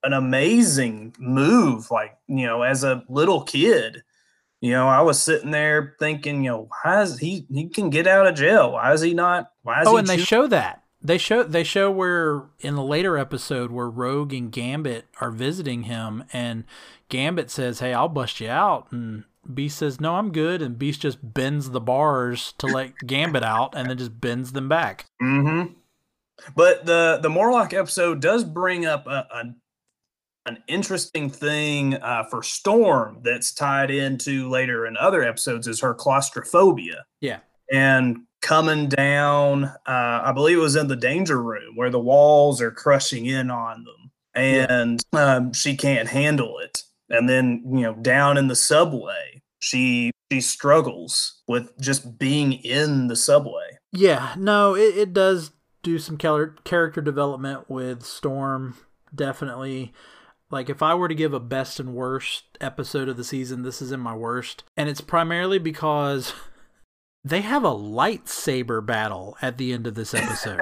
[0.05, 4.03] an amazing move like you know as a little kid
[4.61, 8.07] you know, I was sitting there thinking, you know, why is he he can get
[8.07, 8.75] out of jail?
[8.75, 9.51] Why is he not?
[9.63, 9.97] Why is oh, he?
[9.97, 13.91] oh, and they show that they show they show where in the later episode where
[13.91, 16.63] Rogue and Gambit are visiting him, and
[17.13, 21.03] Gambit says, "Hey, I'll bust you out," and Beast says, "No, I'm good," and Beast
[21.03, 25.05] just bends the bars to let Gambit out, and then just bends them back.
[25.23, 25.75] Mm-hmm.
[26.57, 29.55] But the the Morlock episode does bring up a, a
[30.47, 35.93] an interesting thing uh, for Storm that's tied into later in other episodes is her
[35.93, 37.41] claustrophobia Yeah,
[37.71, 39.65] and coming down.
[39.65, 43.51] Uh, I believe it was in the danger room where the walls are crushing in
[43.51, 46.85] on them, and um, she can't handle it.
[47.13, 53.07] And then you know down in the subway, she she struggles with just being in
[53.07, 53.79] the subway.
[53.93, 54.35] yeah.
[54.37, 55.53] No, it, it does
[55.83, 58.77] do some char- character development with Storm.
[59.15, 59.93] Definitely.
[60.51, 63.81] Like if I were to give a best and worst episode of the season, this
[63.83, 66.33] is in my worst, and it's primarily because
[67.25, 70.61] they have a lightsaber battle at the end of this episode.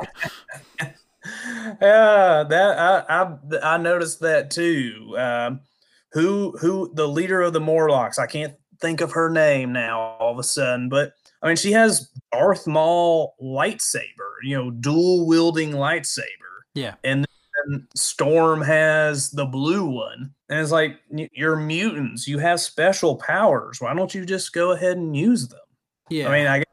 [0.81, 5.15] yeah, that I I I noticed that too.
[5.19, 5.61] Um,
[6.13, 8.19] who who the leader of the Morlocks?
[8.19, 10.17] I can't think of her name now.
[10.19, 14.05] All of a sudden, but I mean, she has Darth Maul lightsaber.
[14.43, 16.25] You know, dual wielding lightsaber.
[16.75, 16.95] yeah.
[17.05, 17.27] And
[17.69, 22.27] then Storm has the blue one, and it's like you're mutants.
[22.27, 23.81] You have special powers.
[23.81, 25.61] Why don't you just go ahead and use them?
[26.09, 26.29] Yeah.
[26.29, 26.67] I mean, I guess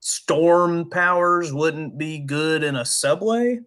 [0.00, 3.60] storm powers wouldn't be good in a subway.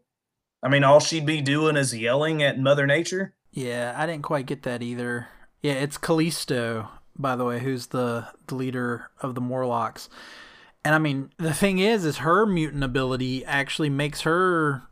[0.64, 3.36] I mean, all she'd be doing is yelling at Mother Nature.
[3.54, 5.28] Yeah, I didn't quite get that either.
[5.62, 10.10] Yeah, it's Callisto, by the way, who's the, the leader of the Morlocks.
[10.84, 14.84] And I mean, the thing is, is her mutant ability actually makes her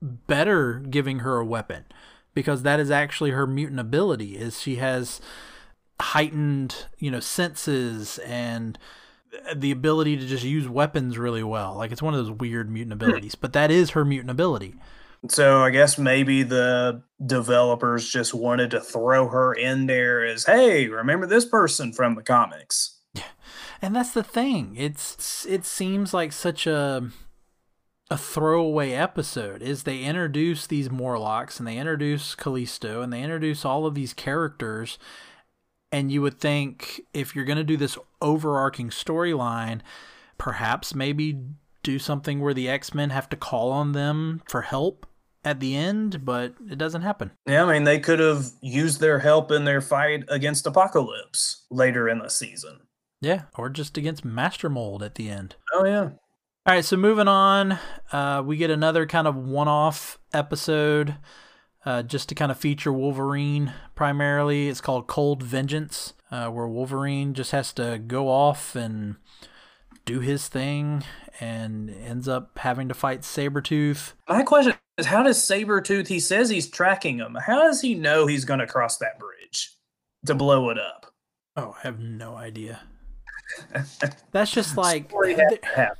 [0.00, 1.84] better giving her a weapon.
[2.34, 5.20] Because that is actually her mutant ability, is she has
[6.00, 8.78] heightened, you know, senses and
[9.54, 11.74] the ability to just use weapons really well.
[11.74, 13.04] Like it's one of those weird mutant hmm.
[13.04, 14.74] abilities, but that is her mutant ability.
[15.28, 20.88] So I guess maybe the developers just wanted to throw her in there as, hey,
[20.88, 22.98] remember this person from the comics.
[23.80, 24.74] And that's the thing.
[24.76, 27.08] It's it seems like such a
[28.10, 33.64] a throwaway episode is they introduce these Morlocks and they introduce Callisto and they introduce
[33.64, 34.98] all of these characters
[35.90, 39.80] and you would think if you're going to do this overarching storyline,
[40.38, 41.38] perhaps maybe
[41.82, 45.06] do something where the X-Men have to call on them for help
[45.44, 47.32] at the end, but it doesn't happen.
[47.46, 52.08] Yeah, I mean, they could have used their help in their fight against Apocalypse later
[52.08, 52.80] in the season.
[53.20, 55.56] Yeah, or just against Master Mold at the end.
[55.72, 56.10] Oh, yeah.
[56.64, 57.78] All right, so moving on,
[58.12, 61.16] uh, we get another kind of one-off episode,
[61.84, 64.68] uh, just to kind of feature Wolverine primarily.
[64.68, 69.16] It's called Cold Vengeance, uh, where Wolverine just has to go off and
[70.04, 71.02] do his thing,
[71.40, 74.12] and ends up having to fight Sabretooth.
[74.28, 77.36] My question is how does Sabretooth, he says he's tracking him.
[77.46, 79.72] How does he know he's going to cross that bridge
[80.26, 81.12] to blow it up?
[81.56, 82.80] Oh, I have no idea.
[84.32, 85.96] That's just like Story had to happen.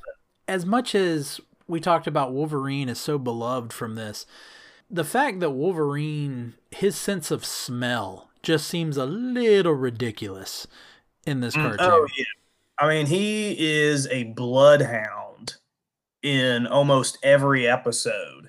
[0.49, 4.27] as much as we talked about Wolverine is so beloved from this,
[4.91, 10.67] the fact that Wolverine, his sense of smell just seems a little ridiculous
[11.27, 11.87] in this mm, cartoon.
[11.91, 12.25] Oh, yeah.
[12.79, 15.55] I mean, he is a bloodhound
[16.23, 18.42] in almost every episode.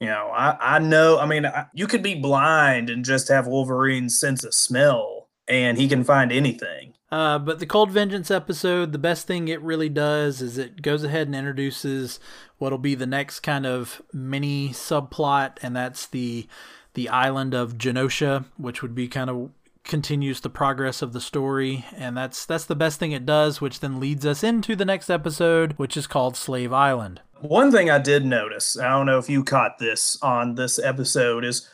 [0.00, 3.48] You know, I, I know, I mean, I, you could be blind and just have
[3.48, 6.94] Wolverine's sense of smell, and he can find anything.
[7.10, 11.02] Uh, but the Cold Vengeance episode, the best thing it really does is it goes
[11.02, 12.20] ahead and introduces
[12.58, 16.46] what'll be the next kind of mini subplot, and that's the
[16.94, 19.50] the island of Genosha, which would be kind of
[19.84, 23.80] continues the progress of the story, and that's that's the best thing it does, which
[23.80, 27.22] then leads us into the next episode, which is called Slave Island.
[27.40, 31.44] One thing I did notice, I don't know if you caught this on this episode,
[31.44, 31.68] is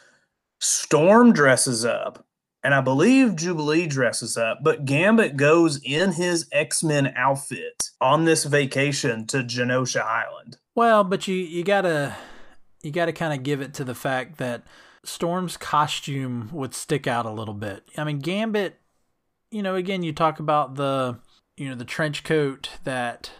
[0.60, 2.26] Storm dresses up,
[2.62, 8.24] and I believe Jubilee dresses up, but Gambit goes in his X Men outfit on
[8.24, 10.58] this vacation to Genosha Island.
[10.74, 12.16] Well, but you you gotta
[12.82, 14.62] you gotta kind of give it to the fact that
[15.04, 17.84] Storm's costume would stick out a little bit.
[17.96, 18.80] I mean, Gambit,
[19.50, 21.18] you know, again, you talk about the
[21.56, 23.30] you know the trench coat that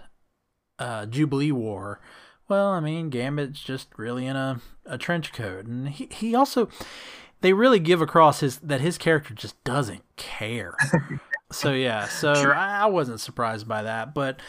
[0.79, 2.01] uh, Jubilee wore.
[2.49, 6.69] Well, I mean, Gambit's just really in a, a trench coat, and he he also
[7.41, 10.77] they really give across his that his character just doesn't care.
[11.53, 12.55] so yeah, so Sure.
[12.55, 14.41] I, I wasn't surprised by that, but.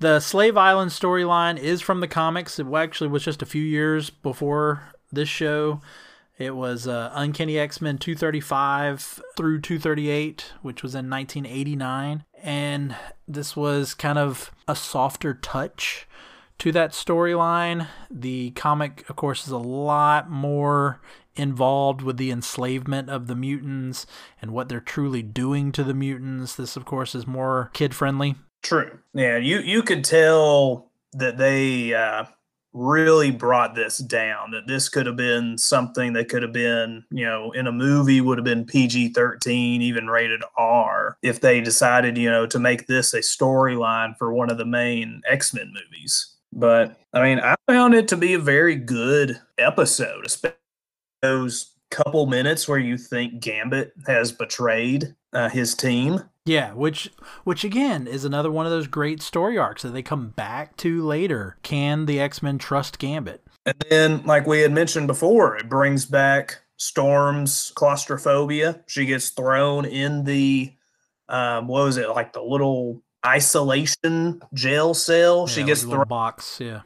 [0.00, 2.58] The Slave Island storyline is from the comics.
[2.58, 4.82] It actually was just a few years before
[5.14, 5.80] this show,
[6.36, 12.24] It was uh, Uncanny X Men 235 through 238, which was in 1989.
[12.44, 12.94] And
[13.26, 16.06] this was kind of a softer touch
[16.58, 17.88] to that storyline.
[18.10, 21.00] The comic, of course, is a lot more
[21.36, 24.06] involved with the enslavement of the mutants
[24.42, 26.54] and what they're truly doing to the mutants.
[26.54, 28.34] This, of course, is more kid friendly.
[28.62, 28.98] True.
[29.14, 32.26] Yeah, you you could tell that they uh,
[32.74, 34.50] really brought this down.
[34.50, 38.20] That this could have been something that could have been, you know, in a movie
[38.20, 42.86] would have been PG thirteen, even rated R, if they decided, you know, to make
[42.86, 46.34] this a storyline for one of the main X Men movies.
[46.52, 50.58] But I mean, I found it to be a very good episode, especially
[51.22, 56.22] those couple minutes where you think Gambit has betrayed uh, his team.
[56.46, 57.10] Yeah, which
[57.44, 61.02] which again is another one of those great story arcs that they come back to
[61.02, 61.56] later.
[61.62, 63.42] Can the X-Men trust Gambit?
[63.64, 68.82] And then like we had mentioned before, it brings back Storm's claustrophobia.
[68.86, 70.74] She gets thrown in the
[71.30, 72.10] um what was it?
[72.10, 75.46] Like the little isolation jail cell.
[75.48, 76.58] Yeah, she gets thrown box.
[76.60, 76.82] Yeah,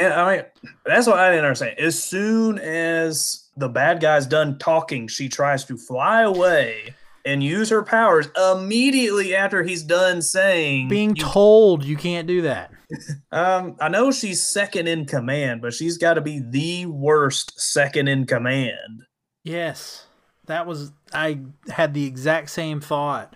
[0.00, 0.44] And I mean,
[0.84, 1.78] that's what I didn't understand.
[1.78, 7.70] As soon as the bad guy's done talking, she tries to fly away and use
[7.70, 12.70] her powers immediately after he's done saying being told you can't do that.
[13.32, 18.08] um I know she's second in command, but she's got to be the worst second
[18.08, 19.04] in command.
[19.44, 20.06] Yes,
[20.46, 20.92] that was.
[21.12, 23.34] I had the exact same thought.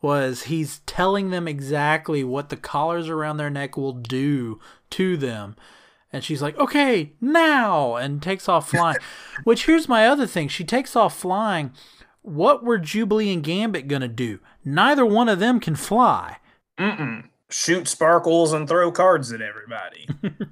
[0.00, 4.60] Was he's telling them exactly what the collars around their neck will do
[4.90, 5.54] to them?
[6.12, 8.98] And she's like, okay, now, and takes off flying.
[9.44, 10.48] Which here's my other thing.
[10.48, 11.72] She takes off flying.
[12.22, 14.38] What were Jubilee and Gambit going to do?
[14.64, 16.38] Neither one of them can fly.
[16.78, 17.28] Mm-mm.
[17.50, 20.08] Shoot sparkles and throw cards at everybody.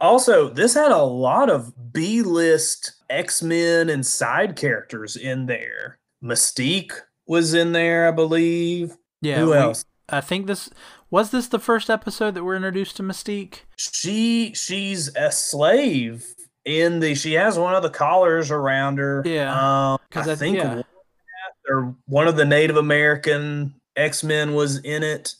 [0.00, 5.98] also, this had a lot of B list X Men and side characters in there.
[6.22, 6.92] Mystique
[7.26, 8.96] was in there, I believe.
[9.20, 9.38] Yeah.
[9.38, 9.84] Who we- else?
[10.08, 10.68] I think this
[11.10, 13.60] was this the first episode that we're introduced to Mystique.
[13.78, 16.26] She she's a slave
[16.66, 17.14] in the.
[17.14, 19.22] She has one of the collars around her.
[19.24, 20.82] Yeah, um, I I- think yeah.
[21.68, 25.34] Or one of the Native American X Men was in it,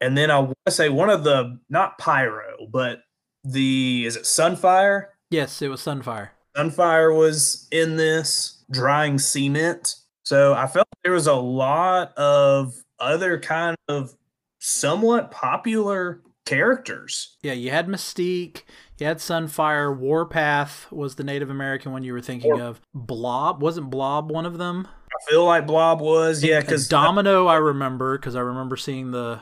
[0.00, 3.00] and then I want to say one of the not Pyro, but
[3.44, 5.06] the is it Sunfire?
[5.30, 6.30] Yes, it was Sunfire.
[6.56, 9.96] Sunfire was in this drying cement.
[10.24, 14.14] So I felt there was a lot of other kind of
[14.58, 17.36] somewhat popular characters.
[17.42, 18.62] Yeah, you had Mystique,
[18.98, 22.80] you had Sunfire, Warpath was the Native American one you were thinking War- of.
[22.94, 24.88] Blob wasn't Blob one of them?
[25.16, 29.40] I feel like Blob was, yeah, because Domino I remember because I remember seeing the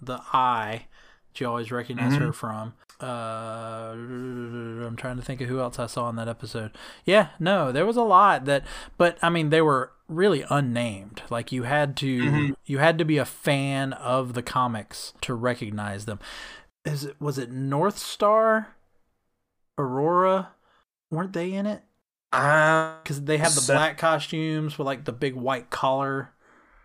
[0.00, 0.86] the eye
[1.32, 2.18] that you always recognize Mhm.
[2.20, 2.74] her from.
[3.00, 6.70] Uh, I'm trying to think of who else I saw in that episode.
[7.04, 8.64] Yeah, no, there was a lot that,
[8.96, 11.22] but I mean, they were really unnamed.
[11.30, 12.56] Like you had to, Mhm.
[12.64, 16.18] you had to be a fan of the comics to recognize them.
[16.84, 18.66] Is it was it Northstar,
[19.78, 20.50] Aurora?
[21.10, 21.82] Weren't they in it?
[22.32, 26.30] I, Because they have the So- black costumes with like the big white collar.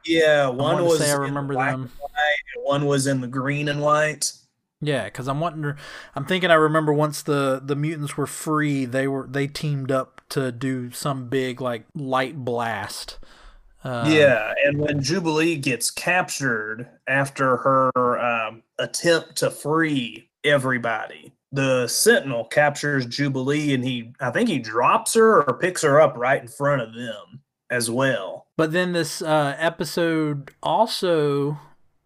[0.06, 1.82] yeah, one want was I in remember black them.
[1.84, 4.34] and white, one was in the green and white.
[4.80, 5.64] Yeah, because I'm wanting.
[5.64, 5.76] To,
[6.16, 6.52] I'm thinking.
[6.52, 10.92] I remember once the the mutants were free, they were they teamed up to do
[10.92, 13.18] some big like light blast.
[13.84, 21.88] Uh, yeah, and when Jubilee gets captured after her um, attempt to free everybody, the
[21.88, 26.42] Sentinel captures Jubilee, and he, I think he drops her or picks her up right
[26.42, 28.48] in front of them as well.
[28.58, 31.58] But then this uh, episode also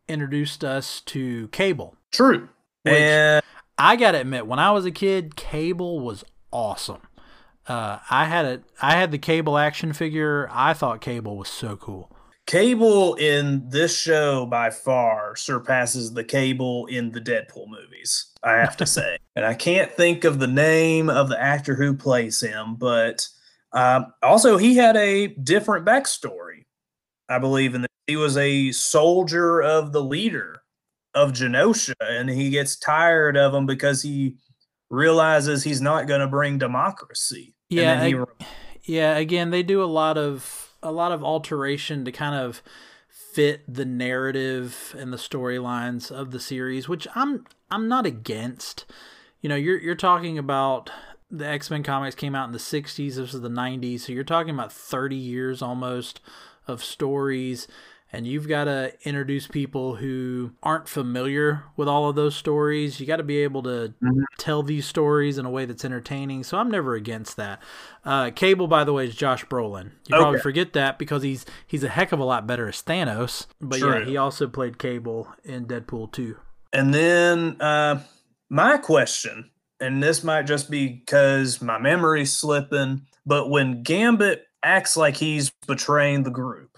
[0.07, 1.95] introduced us to Cable.
[2.11, 2.49] True.
[2.83, 3.43] Which- and
[3.77, 7.01] I gotta admit, when I was a kid, Cable was awesome.
[7.67, 10.49] Uh, I had a I had the Cable action figure.
[10.51, 12.11] I thought Cable was so cool.
[12.51, 18.75] Cable in this show by far surpasses the Cable in the Deadpool movies, I have
[18.75, 19.17] to say.
[19.37, 23.25] and I can't think of the name of the actor who plays him, but
[23.71, 26.65] um, also he had a different backstory,
[27.29, 27.73] I believe.
[27.73, 30.61] In that he was a soldier of the leader
[31.15, 34.35] of Genosha, and he gets tired of him because he
[34.89, 37.55] realizes he's not going to bring democracy.
[37.69, 38.45] And Yeah, I-
[38.83, 42.61] yeah again they do a lot of a lot of alteration to kind of
[43.07, 48.85] fit the narrative and the storylines of the series which i'm i'm not against.
[49.41, 50.91] You know you're you're talking about
[51.29, 54.53] the x-men comics came out in the 60s this is the 90s so you're talking
[54.53, 56.19] about 30 years almost
[56.67, 57.67] of stories
[58.13, 62.99] and you've got to introduce people who aren't familiar with all of those stories.
[62.99, 64.21] You got to be able to mm-hmm.
[64.37, 66.43] tell these stories in a way that's entertaining.
[66.43, 67.61] So I'm never against that.
[68.03, 69.91] Uh, Cable, by the way, is Josh Brolin.
[70.07, 70.21] You okay.
[70.21, 73.47] probably forget that because he's he's a heck of a lot better as Thanos.
[73.61, 73.99] But True.
[73.99, 76.35] yeah, he also played Cable in Deadpool 2.
[76.73, 78.01] And then uh,
[78.49, 79.49] my question,
[79.79, 85.51] and this might just be because my memory's slipping, but when Gambit acts like he's
[85.67, 86.70] betraying the group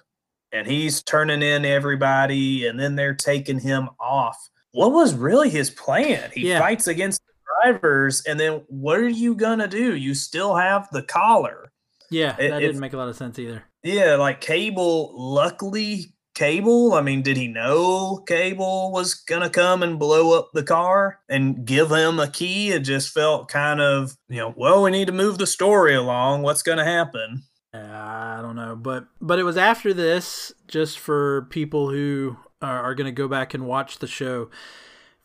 [0.54, 4.38] and he's turning in everybody and then they're taking him off.
[4.72, 6.30] What was really his plan?
[6.34, 6.60] He yeah.
[6.60, 9.96] fights against the drivers and then what are you going to do?
[9.96, 11.72] You still have the collar.
[12.10, 13.64] Yeah, that it, didn't make a lot of sense either.
[13.84, 19.84] Yeah, like Cable, luckily Cable, I mean, did he know Cable was going to come
[19.84, 22.72] and blow up the car and give him a key?
[22.72, 26.42] It just felt kind of, you know, well, we need to move the story along.
[26.42, 27.44] What's going to happen?
[27.74, 32.96] I don't know, but but it was after this, just for people who are, are
[32.96, 34.50] going to go back and watch the show.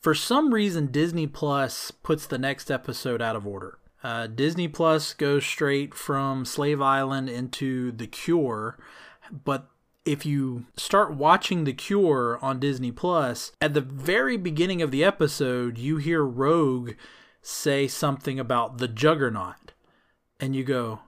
[0.00, 3.78] For some reason, Disney Plus puts the next episode out of order.
[4.02, 8.78] Uh, Disney Plus goes straight from Slave Island into The Cure,
[9.44, 9.68] but
[10.04, 15.04] if you start watching The Cure on Disney Plus, at the very beginning of the
[15.04, 16.92] episode, you hear Rogue
[17.42, 19.72] say something about the Juggernaut,
[20.38, 21.00] and you go,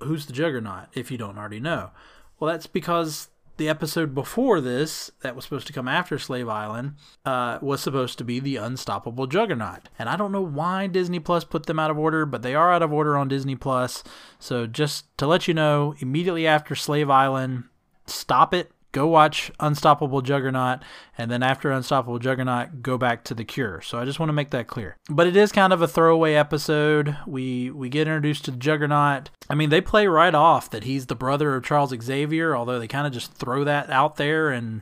[0.00, 1.90] who's the Juggernaut if you don't already know?
[2.38, 6.94] Well, that's because the episode before this, that was supposed to come after Slave Island,
[7.24, 9.88] uh, was supposed to be the Unstoppable Juggernaut.
[9.98, 12.72] And I don't know why Disney Plus put them out of order, but they are
[12.72, 14.04] out of order on Disney Plus.
[14.38, 17.64] So just to let you know, immediately after Slave Island,
[18.06, 20.78] stop it, go watch Unstoppable Juggernaut,
[21.18, 23.82] and then after Unstoppable Juggernaut, go back to The Cure.
[23.82, 24.96] So I just want to make that clear.
[25.10, 27.14] But it is kind of a throwaway episode.
[27.26, 29.28] We we get introduced to the Juggernaut.
[29.50, 32.88] I mean, they play right off that he's the brother of Charles Xavier, although they
[32.88, 34.80] kind of just throw that out there and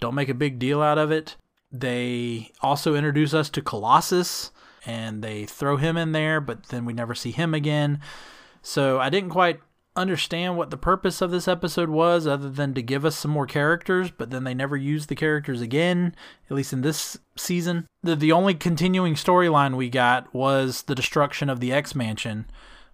[0.00, 1.36] don't make a big deal out of it.
[1.70, 4.50] They also introduce us to Colossus
[4.86, 8.00] and they throw him in there, but then we never see him again.
[8.62, 9.60] So I didn't quite
[9.94, 13.46] understand what the purpose of this episode was other than to give us some more
[13.46, 16.14] characters, but then they never used the characters again,
[16.50, 17.86] at least in this season.
[18.02, 22.46] The, the only continuing storyline we got was the destruction of the X Mansion,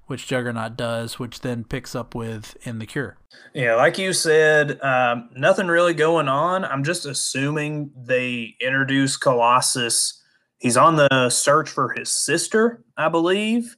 [0.07, 3.17] which Juggernaut does, which then picks up with in The Cure.
[3.55, 6.65] Yeah, like you said, um, nothing really going on.
[6.65, 10.21] I'm just assuming they introduce Colossus.
[10.59, 13.77] He's on the search for his sister, I believe.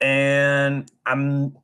[0.00, 1.56] And I'm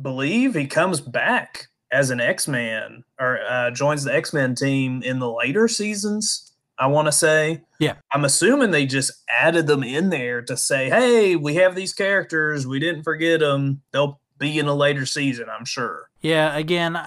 [0.00, 5.02] believe he comes back as an X Man or uh, joins the X Men team
[5.02, 6.52] in the later seasons.
[6.78, 10.90] I want to say, yeah, I'm assuming they just added them in there to say,
[10.90, 13.82] hey, we have these characters, we didn't forget them.
[13.92, 16.10] They'll be in a later season, I'm sure.
[16.20, 16.98] Yeah, again,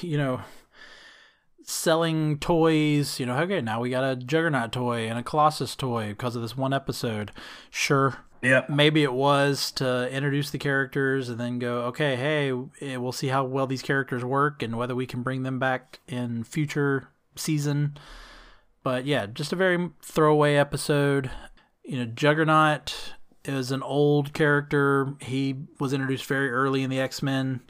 [0.00, 0.40] you know,
[1.62, 6.08] selling toys, you know, okay, now we got a Juggernaut toy and a Colossus toy
[6.08, 7.30] because of this one episode.
[7.70, 8.64] Sure, yeah.
[8.68, 13.28] Maybe it was to introduce the characters and then go, okay, hey, eh, we'll see
[13.28, 17.96] how well these characters work and whether we can bring them back in future season.
[18.82, 21.30] But yeah, just a very throwaway episode.
[21.84, 23.14] You know, Juggernaut
[23.44, 25.14] is an old character.
[25.20, 27.60] He was introduced very early in the X Men.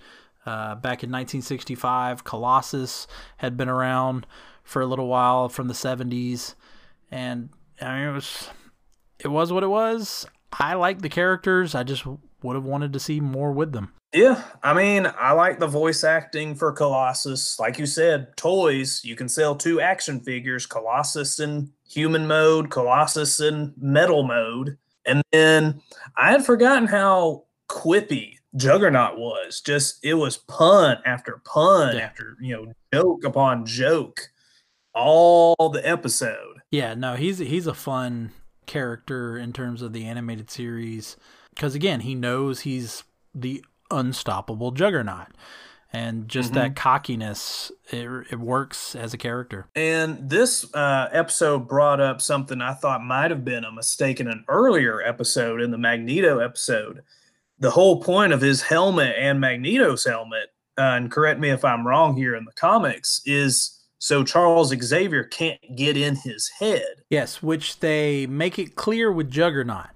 [0.45, 3.07] Uh, back in 1965, Colossus
[3.37, 4.27] had been around
[4.65, 6.55] for a little while from the 70s,
[7.13, 7.51] and
[7.81, 8.49] I mean it was
[9.21, 10.27] it was what it was.
[10.59, 11.75] I like the characters.
[11.75, 13.93] I just would have wanted to see more with them.
[14.13, 17.59] Yeah, I mean, I like the voice acting for Colossus.
[17.59, 23.41] Like you said, toys, you can sell two action figures Colossus in human mode, Colossus
[23.41, 24.77] in metal mode.
[25.07, 25.81] And then
[26.17, 29.63] I had forgotten how quippy Juggernaut was.
[29.63, 32.03] Just it was pun after pun yeah.
[32.03, 34.29] after, you know, joke upon joke
[34.95, 36.59] all the episode.
[36.71, 38.33] Yeah, no, he's he's a fun
[38.67, 41.17] character in terms of the animated series
[41.55, 43.05] because again he knows he's
[43.35, 45.29] the unstoppable juggernaut.
[45.95, 46.61] And just mm-hmm.
[46.61, 49.67] that cockiness it, it, works as a character.
[49.77, 54.27] And this uh, episode brought up something i thought might have been a mistake in
[54.27, 57.03] an earlier episode in the magneto episode.
[57.59, 60.49] The whole point of his helmet and magneto's helmet
[60.79, 65.23] uh, and correct me if i'm wrong here in the comics is so Charles Xavier
[65.23, 67.05] can't get in his head.
[67.09, 69.91] Yes, which they make it clear with Juggernaut.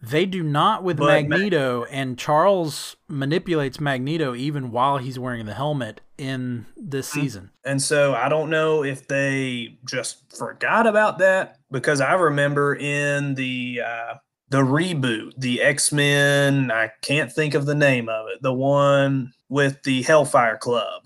[0.00, 5.44] They do not with but Magneto, Mag- and Charles manipulates Magneto even while he's wearing
[5.44, 7.12] the helmet in this mm.
[7.12, 7.50] season.
[7.62, 13.34] And so I don't know if they just forgot about that because I remember in
[13.34, 14.14] the uh,
[14.48, 16.70] the reboot, the X Men.
[16.70, 18.40] I can't think of the name of it.
[18.40, 21.02] The one with the Hellfire Club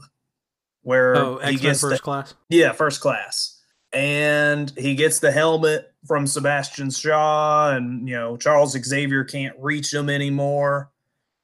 [0.86, 2.34] where Oh, he gets First the, Class.
[2.48, 3.60] yeah first class,
[3.92, 9.92] and he gets the helmet from Sebastian Shaw, and you know Charles Xavier can't reach
[9.92, 10.92] him anymore,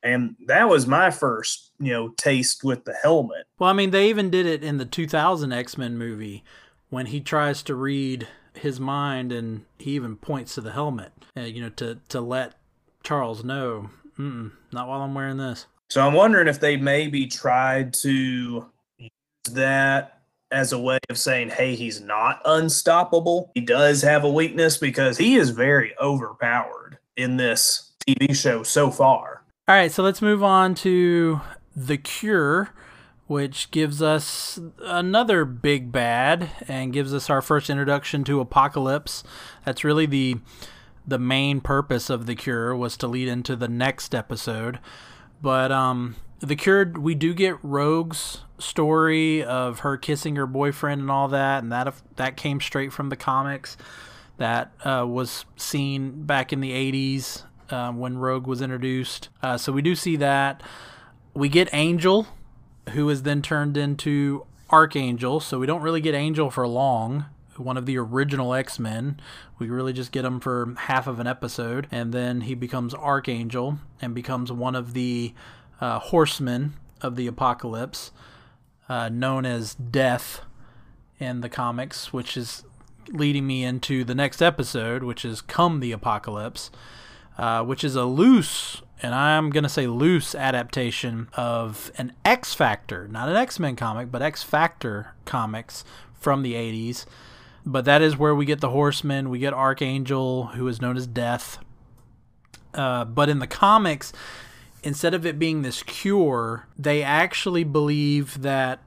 [0.03, 3.47] and that was my first you know taste with the helmet.
[3.59, 6.45] Well, I mean, they even did it in the 2000 X Men movie
[6.91, 11.41] when he tries to read his mind, and he even points to the helmet, uh,
[11.41, 12.55] you know, to to let
[13.03, 15.67] Charles know, not while I'm wearing this.
[15.91, 18.67] So I'm wondering if they maybe tried to
[19.51, 23.51] that as a way of saying, hey, he's not unstoppable.
[23.55, 28.91] He does have a weakness because he is very overpowered in this TV show so
[28.91, 29.43] far.
[29.69, 31.41] All right, so let's move on to
[31.75, 32.71] the Cure,
[33.27, 39.25] which gives us another big bad and gives us our first introduction to Apocalypse.
[39.65, 40.37] That's really the
[41.05, 44.79] the main purpose of the Cure was to lead into the next episode.
[45.41, 51.11] But um, the cured we do get Rogue's story of her kissing her boyfriend and
[51.11, 53.77] all that, and that that came straight from the comics.
[54.39, 59.29] That uh, was seen back in the '80s um, when Rogue was introduced.
[59.43, 60.63] Uh, so we do see that.
[61.33, 62.27] We get Angel,
[62.91, 65.39] who is then turned into Archangel.
[65.39, 67.27] So we don't really get Angel for long.
[67.57, 69.21] One of the original X Men.
[69.59, 71.87] We really just get him for half of an episode.
[71.93, 75.35] And then he becomes Archangel and becomes one of the
[75.83, 76.73] uh, horsemen
[77.03, 78.11] of the apocalypse,
[78.89, 80.41] uh, known as Death
[81.19, 82.65] in the comics, which is
[83.11, 86.71] leading me into the next episode, which is Come the Apocalypse
[87.39, 92.55] uh, which is a loose, and I'm going to say loose adaptation of an X
[92.55, 97.07] Factor, not an X Men comic, but X Factor comics from the 80s.
[97.65, 101.07] But that is where we get the Horseman, we get Archangel, who is known as
[101.07, 101.59] Death.
[102.75, 104.13] Uh, but in the comics,
[104.83, 108.81] instead of it being this cure, they actually believe that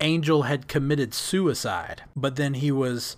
[0.00, 3.16] Angel had committed suicide, but then he was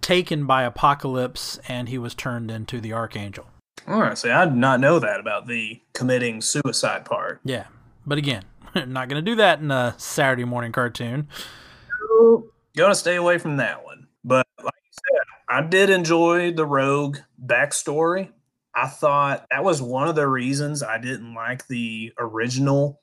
[0.00, 3.46] taken by Apocalypse and he was turned into the Archangel.
[3.86, 7.40] All right, see, I did not know that about the committing suicide part.
[7.44, 7.66] Yeah,
[8.04, 8.42] but again,
[8.74, 11.28] not going to do that in a Saturday morning cartoon.
[12.76, 14.06] Gonna stay away from that one.
[14.22, 18.30] But like you said, I did enjoy the Rogue backstory.
[18.76, 23.00] I thought that was one of the reasons I didn't like the original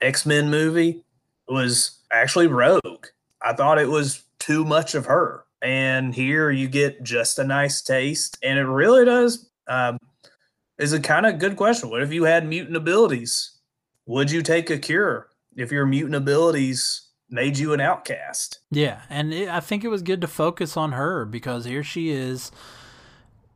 [0.00, 1.04] X Men movie.
[1.46, 3.06] Was actually Rogue.
[3.42, 5.44] I thought it was too much of her.
[5.62, 9.50] And here you get just a nice taste, and it really does.
[9.68, 9.98] Um,
[10.78, 11.90] is a kind of good question.
[11.90, 13.58] What if you had mutant abilities?
[14.06, 18.60] Would you take a cure if your mutant abilities made you an outcast?
[18.70, 22.10] Yeah, and it, I think it was good to focus on her because here she
[22.10, 22.50] is.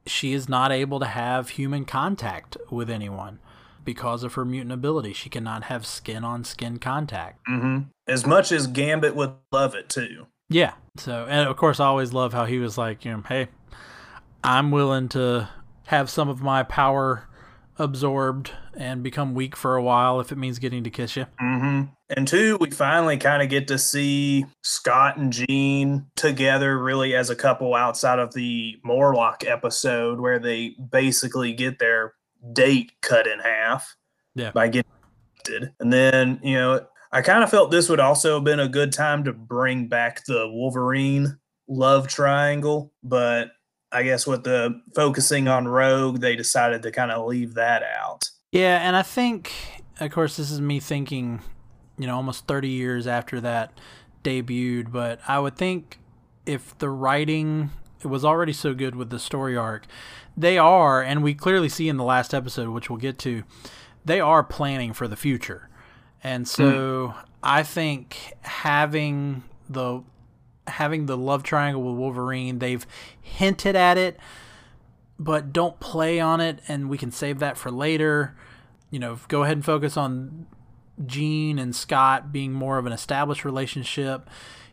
[0.06, 3.38] She is not able to have human contact with anyone
[3.84, 5.12] because of her mutant ability.
[5.12, 7.40] She cannot have skin on skin contact.
[7.48, 7.88] Mm-hmm.
[8.06, 10.26] As much as Gambit would love it too.
[10.48, 10.74] Yeah.
[10.96, 13.48] So, and of course, I always love how he was like, you know, hey,
[14.42, 15.48] I'm willing to
[15.86, 17.28] have some of my power
[17.78, 21.26] absorbed and become weak for a while if it means getting to kiss you.
[21.40, 21.93] Mm-hmm.
[22.16, 27.30] And two, we finally kind of get to see Scott and Jean together, really as
[27.30, 32.14] a couple, outside of the Morlock episode where they basically get their
[32.52, 33.96] date cut in half.
[34.34, 34.50] Yeah.
[34.52, 34.90] By getting
[35.80, 38.92] and then you know I kind of felt this would also have been a good
[38.92, 41.38] time to bring back the Wolverine
[41.68, 43.50] love triangle, but
[43.92, 48.28] I guess with the focusing on Rogue, they decided to kind of leave that out.
[48.50, 49.52] Yeah, and I think,
[50.00, 51.40] of course, this is me thinking,
[51.98, 53.72] you know, almost 30 years after that
[54.22, 55.98] debuted, but I would think
[56.46, 57.70] if the writing
[58.02, 59.86] was already so good with the story arc,
[60.36, 63.44] they are, and we clearly see in the last episode, which we'll get to,
[64.04, 65.68] they are planning for the future.
[66.22, 67.14] And so mm.
[67.42, 70.02] I think having the
[70.66, 72.86] having the love triangle with Wolverine, they've
[73.20, 74.18] hinted at it,
[75.18, 78.34] but don't play on it, and we can save that for later.
[78.90, 80.46] You know, go ahead and focus on
[81.04, 84.28] Jean and Scott being more of an established relationship.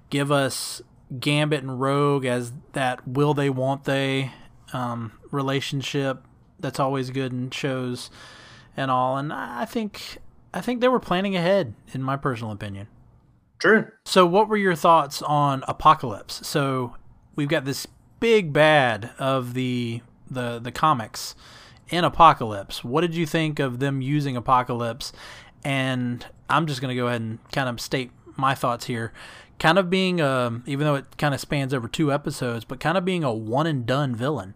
[0.10, 0.82] Give us
[1.20, 4.32] Gambit and Rogue as that will they, won't they
[4.74, 6.24] um, relationship.
[6.60, 8.10] That's always good in shows
[8.78, 9.18] and all.
[9.18, 10.20] And I think
[10.54, 12.88] I think they were planning ahead, in my personal opinion.
[13.60, 13.88] True.
[14.06, 16.46] So, what were your thoughts on Apocalypse?
[16.48, 16.96] So,
[17.36, 17.88] we've got this
[18.20, 21.36] big bad of the the the comics
[21.90, 22.84] in Apocalypse.
[22.84, 25.14] What did you think of them using Apocalypse?
[25.64, 29.14] And I'm just going to go ahead and kind of state my thoughts here.
[29.60, 33.06] Kind of being even though it kind of spans over two episodes, but kind of
[33.06, 34.56] being a one and done villain.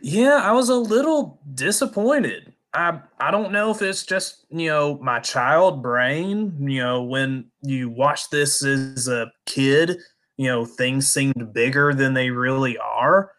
[0.00, 2.52] Yeah, I was a little disappointed.
[2.74, 6.54] I I don't know if it's just you know my child brain.
[6.60, 9.96] You know, when you watch this as a kid,
[10.36, 13.30] you know things seemed bigger than they really are.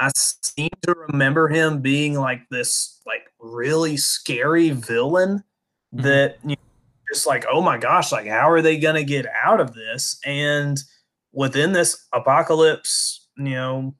[0.00, 5.44] I seem to remember him being like this, like really scary villain
[5.94, 6.02] mm-hmm.
[6.02, 6.56] that you know,
[7.12, 10.18] just like, oh my gosh, like how are they gonna get out of this?
[10.24, 10.78] And
[11.32, 13.94] within this apocalypse, you know,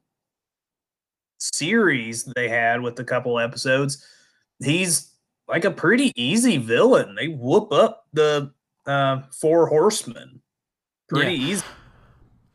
[1.38, 4.04] series they had with a couple episodes,
[4.62, 5.12] he's
[5.46, 7.14] like a pretty easy villain.
[7.14, 8.52] They whoop up the
[8.86, 10.40] uh, four horsemen
[11.08, 11.48] pretty yeah.
[11.52, 11.64] easy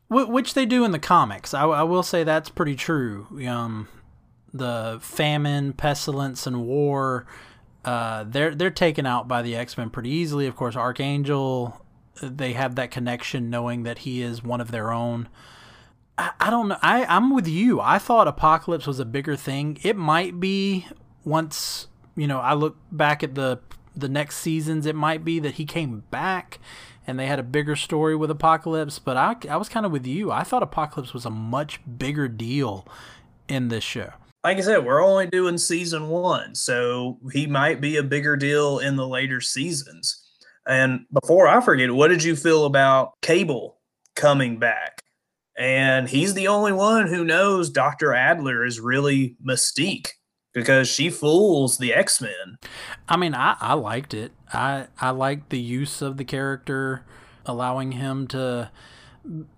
[0.08, 1.54] which they do in the comics.
[1.54, 3.26] I, I will say that's pretty true.
[3.48, 3.88] Um,
[4.52, 7.26] the famine, pestilence, and war,
[7.84, 10.46] uh, they're they're taken out by the X Men pretty easily.
[10.46, 11.84] Of course, Archangel,
[12.22, 15.28] they have that connection, knowing that he is one of their own.
[16.16, 16.78] I, I don't know.
[16.82, 17.80] I I'm with you.
[17.80, 19.78] I thought Apocalypse was a bigger thing.
[19.82, 20.86] It might be
[21.24, 23.60] once you know I look back at the
[23.96, 24.86] the next seasons.
[24.86, 26.58] It might be that he came back
[27.06, 28.98] and they had a bigger story with Apocalypse.
[28.98, 30.32] But I, I was kind of with you.
[30.32, 32.86] I thought Apocalypse was a much bigger deal
[33.48, 34.12] in this show.
[34.44, 38.78] Like I said, we're only doing season one, so he might be a bigger deal
[38.78, 40.22] in the later seasons.
[40.66, 43.78] And before I forget, what did you feel about Cable
[44.14, 45.02] coming back?
[45.56, 48.12] And he's the only one who knows Dr.
[48.12, 50.08] Adler is really Mystique
[50.52, 52.58] because she fools the X Men.
[53.08, 54.32] I mean, I, I liked it.
[54.52, 57.04] I I liked the use of the character,
[57.46, 58.70] allowing him to.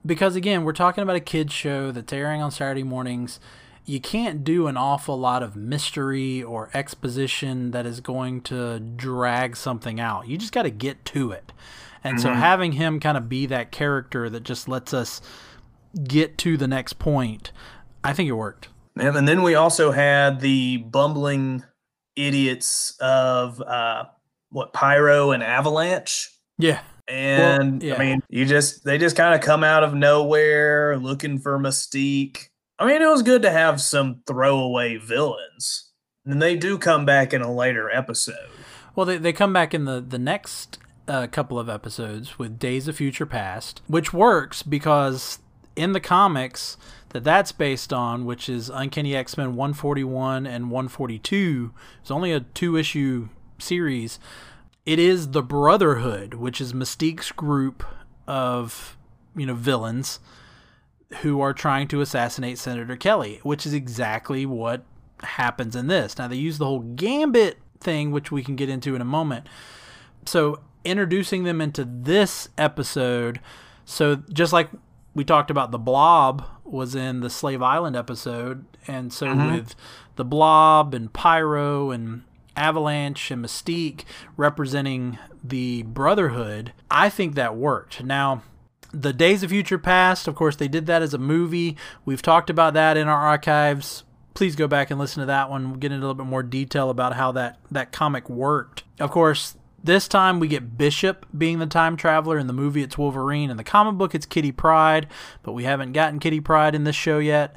[0.05, 3.41] Because again, we're talking about a kids show that's airing on Saturday mornings.
[3.87, 9.57] You can't do an awful lot of mystery or exposition that is going to drag
[9.57, 10.27] something out.
[10.29, 11.53] You just got to get to it.
[12.03, 12.23] And mm-hmm.
[12.23, 15.21] so having him kind of be that character that just lets us
[16.05, 17.53] get to the next point,
[18.05, 18.69] I think it worked.
[18.97, 21.63] And then we also had the bumbling
[22.17, 24.05] idiots of uh,
[24.51, 26.31] what Pyro and Avalanche.
[26.59, 26.81] Yeah.
[27.07, 27.95] And well, yeah.
[27.95, 32.49] I mean, you just they just kind of come out of nowhere looking for Mystique.
[32.79, 35.91] I mean, it was good to have some throwaway villains.
[36.25, 38.49] And they do come back in a later episode.
[38.95, 42.89] Well, they, they come back in the, the next uh, couple of episodes with Days
[42.89, 45.39] of Future Past, which works because
[45.77, 46.77] in the comics,
[47.11, 51.73] that that's based on, which is Uncanny X Men 141 and 142.
[52.01, 54.19] It's only a two issue series.
[54.85, 57.85] It is the Brotherhood, which is Mystique's group
[58.27, 58.97] of
[59.37, 60.19] you know villains
[61.23, 64.85] who are trying to assassinate Senator Kelly, which is exactly what
[65.23, 66.19] happens in this.
[66.19, 69.47] Now they use the whole Gambit thing, which we can get into in a moment.
[70.27, 73.41] So introducing them into this episode,
[73.85, 74.71] so just like
[75.15, 79.55] we talked about the Blob was in the Slave Island episode, and so mm-hmm.
[79.55, 79.75] with
[80.17, 82.25] the Blob and Pyro and
[82.57, 84.05] Avalanche and Mystique
[84.37, 88.03] representing the Brotherhood, I think that worked.
[88.03, 88.43] Now,
[89.01, 91.77] the Days of Future Past, of course, they did that as a movie.
[92.05, 94.05] We've talked about that in our archives.
[94.35, 95.71] Please go back and listen to that one.
[95.71, 98.85] We'll get into a little bit more detail about how that, that comic worked.
[98.99, 102.39] Of course, this time we get Bishop being the time traveler.
[102.39, 103.51] In the movie, it's Wolverine.
[103.51, 105.07] In the comic book, it's Kitty Pryde,
[105.43, 107.55] but we haven't gotten Kitty Pryde in this show yet.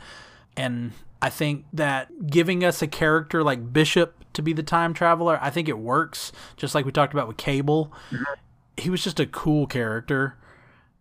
[0.55, 5.39] And I think that giving us a character like Bishop to be the time traveler,
[5.41, 6.31] I think it works.
[6.55, 8.23] Just like we talked about with Cable, mm-hmm.
[8.77, 10.35] he was just a cool character.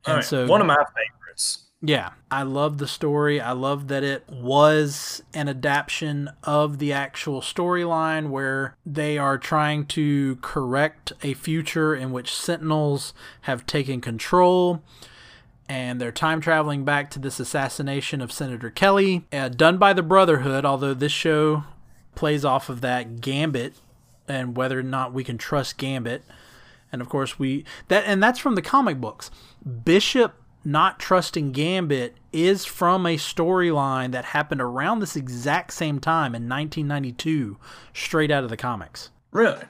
[0.07, 0.25] And right.
[0.25, 1.65] so one of my favorites.
[1.81, 3.41] Yeah, I love the story.
[3.41, 9.87] I love that it was an adaptation of the actual storyline where they are trying
[9.87, 14.83] to correct a future in which Sentinels have taken control
[15.69, 20.03] and they're time traveling back to this assassination of Senator Kelly, uh, done by the
[20.03, 21.65] Brotherhood, although this show
[22.15, 23.75] plays off of that Gambit
[24.27, 26.23] and whether or not we can trust Gambit.
[26.93, 29.31] And of course, we that and that's from the comic books.
[29.85, 30.35] Bishop
[30.65, 36.49] not trusting Gambit is from a storyline that happened around this exact same time in
[36.49, 37.57] 1992,
[37.95, 39.11] straight out of the comics.
[39.31, 39.63] Really?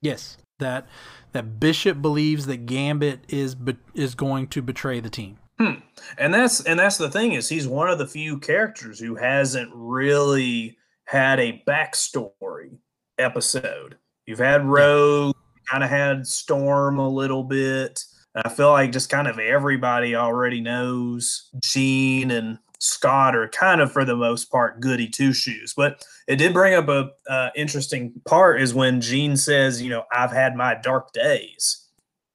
[0.00, 0.36] Yes.
[0.58, 0.86] That
[1.32, 3.56] that Bishop believes that Gambit is
[3.94, 5.38] is going to betray the team.
[5.58, 5.80] Hmm.
[6.18, 9.70] And that's and that's the thing is he's one of the few characters who hasn't
[9.74, 12.78] really had a backstory
[13.18, 13.96] episode.
[14.26, 15.36] You've had Rogue,
[15.72, 18.04] kind of had Storm a little bit
[18.34, 23.92] I feel like just kind of everybody already knows Jean and Scott are kind of
[23.92, 25.74] for the most part goody two shoes.
[25.76, 30.04] But it did bring up a uh, interesting part is when Jean says, you know,
[30.12, 31.88] I've had my dark days,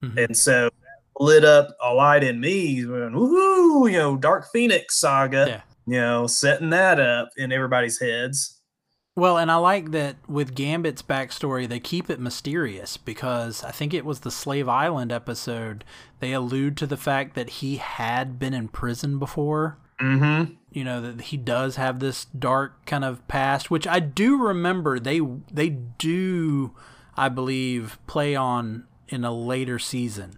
[0.04, 0.18] mm-hmm.
[0.18, 0.70] and so
[1.20, 2.82] lit up a light in me.
[2.82, 3.92] Woohoo!
[3.92, 5.46] You know, Dark Phoenix saga.
[5.48, 5.62] Yeah.
[5.88, 8.57] You know, setting that up in everybody's heads.
[9.18, 13.92] Well, and I like that with Gambit's backstory, they keep it mysterious because I think
[13.92, 15.84] it was the Slave Island episode.
[16.20, 19.80] They allude to the fact that he had been in prison before.
[20.00, 20.54] Mm-hmm.
[20.72, 25.00] You know that he does have this dark kind of past, which I do remember.
[25.00, 25.20] They
[25.52, 26.76] they do,
[27.16, 30.38] I believe, play on in a later season,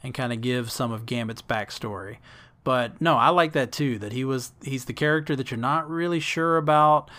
[0.00, 2.18] and kind of give some of Gambit's backstory.
[2.62, 3.98] But no, I like that too.
[3.98, 7.10] That he was he's the character that you're not really sure about.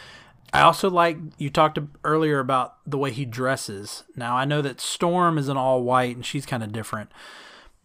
[0.53, 4.03] I also like you talked earlier about the way he dresses.
[4.15, 7.11] Now I know that Storm is an all white and she's kind of different,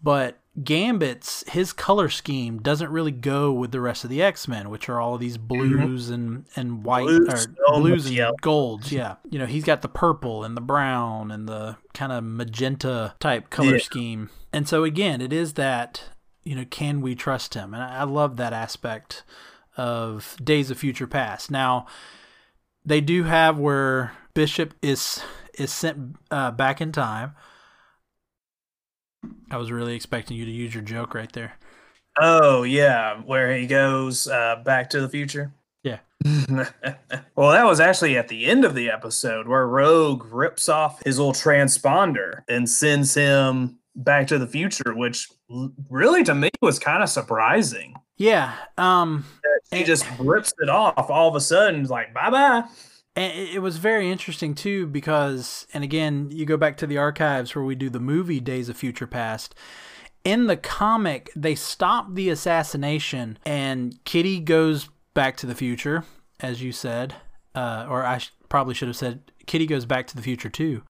[0.03, 4.71] but Gambit's his color scheme doesn't really go with the rest of the X Men,
[4.71, 5.47] which are all of these Mm-hmm.
[5.79, 8.37] blues and and white Blues, or blues and yellow.
[8.43, 8.93] golds.
[8.93, 13.15] Yeah, you know he's got the purple and the brown and the kind of magenta
[13.21, 13.83] type color Yeah.
[13.83, 14.31] scheme.
[14.53, 16.03] And so again, it is that
[16.45, 17.73] you know can we trust him?
[17.73, 19.23] And I, I love that aspect
[19.77, 21.51] of Days of Future Past.
[21.53, 21.87] Now
[22.89, 25.23] they do have where Bishop is
[25.59, 27.35] is sent uh, back in time.
[29.51, 31.55] I was really expecting you to use your joke right there.
[32.19, 35.53] Oh yeah, where he goes uh, back to the future.
[35.83, 35.99] Yeah.
[37.37, 41.19] well, that was actually at the end of the episode where Rogue rips off his
[41.19, 45.29] little transponder and sends him back to the future, which
[45.89, 47.95] really to me was kind of surprising.
[48.19, 48.55] Yeah.
[48.77, 49.25] Um.
[49.71, 52.65] He just rips it off all of a sudden, like bye bye.
[53.17, 56.99] And it it was very interesting too because, and again, you go back to the
[56.99, 59.55] archives where we do the movie Days of Future Past.
[60.25, 66.05] In the comic, they stop the assassination, and Kitty goes back to the future,
[66.41, 67.15] as you said,
[67.55, 70.83] uh, or I sh- probably should have said Kitty goes back to the future too.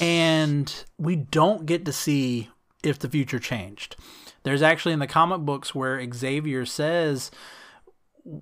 [0.00, 2.50] And we don't get to see
[2.84, 3.96] if the future changed.
[4.48, 7.30] There's actually in the comic books where Xavier says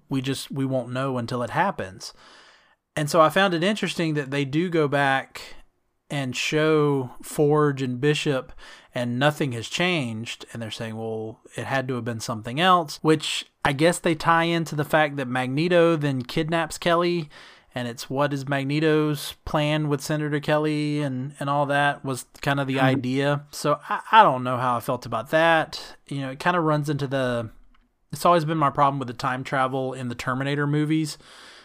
[0.08, 2.12] we just we won't know until it happens.
[2.94, 5.56] And so I found it interesting that they do go back
[6.08, 8.52] and show Forge and Bishop
[8.94, 13.00] and nothing has changed and they're saying well it had to have been something else
[13.02, 17.28] which I guess they tie into the fact that Magneto then kidnaps Kelly
[17.76, 22.58] and it's what is Magneto's plan with Senator Kelly and, and all that was kind
[22.58, 23.44] of the idea.
[23.50, 25.96] So I, I don't know how I felt about that.
[26.08, 27.50] You know, it kind of runs into the
[28.10, 31.18] it's always been my problem with the time travel in the Terminator movies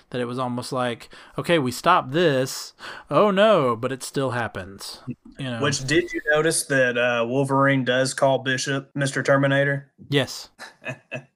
[0.10, 1.08] that it was almost like,
[1.38, 2.74] okay, we stopped this.
[3.10, 5.00] Oh no, but it still happens.
[5.40, 5.62] You know.
[5.62, 9.24] Which did you notice that uh, Wolverine does call Bishop Mr.
[9.24, 9.94] Terminator?
[10.10, 10.50] yes.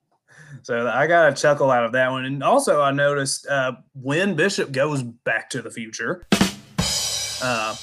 [0.65, 2.25] So I got a chuckle out of that one.
[2.25, 6.25] And also, I noticed uh, when Bishop goes back to the future
[7.43, 7.75] uh,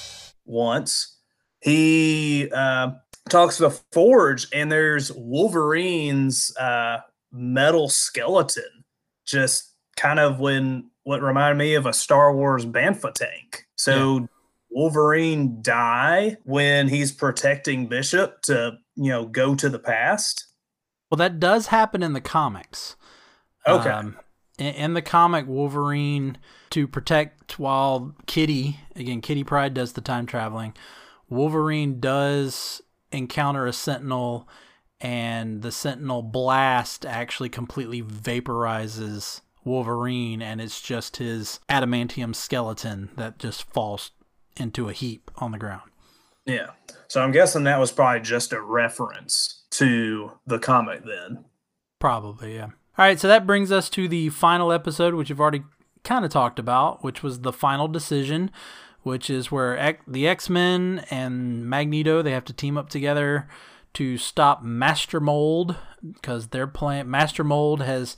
[0.43, 1.15] once,
[1.61, 2.91] he uh,
[3.29, 6.97] talks to Forge, and there's Wolverine's uh,
[7.31, 8.83] metal skeleton,
[9.25, 13.65] just kind of when what reminded me of a Star Wars Banfa tank.
[13.77, 14.27] So
[14.69, 20.47] Wolverine die when he's protecting Bishop to you know go to the past.
[21.13, 22.95] Well, that does happen in the comics.
[23.67, 23.87] Okay.
[23.87, 24.17] Um,
[24.57, 26.39] in, in the comic, Wolverine,
[26.71, 30.73] to protect while Kitty, again, Kitty Pryde does the time traveling,
[31.29, 34.49] Wolverine does encounter a Sentinel,
[34.99, 43.37] and the Sentinel blast actually completely vaporizes Wolverine, and it's just his adamantium skeleton that
[43.37, 44.09] just falls
[44.57, 45.91] into a heap on the ground.
[46.45, 46.71] Yeah.
[47.07, 51.45] So I'm guessing that was probably just a reference to the comic then.
[51.99, 52.65] Probably, yeah.
[52.65, 55.63] All right, so that brings us to the final episode, which you've already
[56.03, 58.51] kind of talked about, which was the final decision,
[59.01, 63.47] which is where the X Men and Magneto they have to team up together
[63.93, 68.17] to stop Master Mold because their plan Master Mold has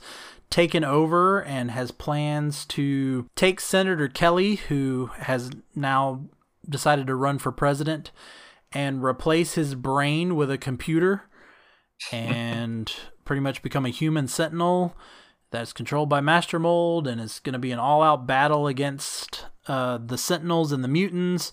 [0.50, 6.24] taken over and has plans to take Senator Kelly, who has now
[6.68, 8.10] decided to run for president,
[8.72, 11.24] and replace his brain with a computer
[12.12, 12.92] and
[13.24, 14.94] pretty much become a human sentinel
[15.50, 19.46] that's controlled by Master Mold and it's going to be an all out battle against
[19.66, 21.52] uh, the Sentinels and the mutants.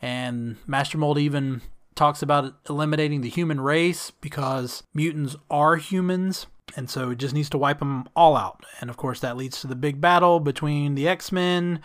[0.00, 1.62] And Master Mold even
[1.94, 6.46] talks about eliminating the human race because mutants are humans.
[6.76, 8.64] And so it just needs to wipe them all out.
[8.80, 11.80] And of course, that leads to the big battle between the X Men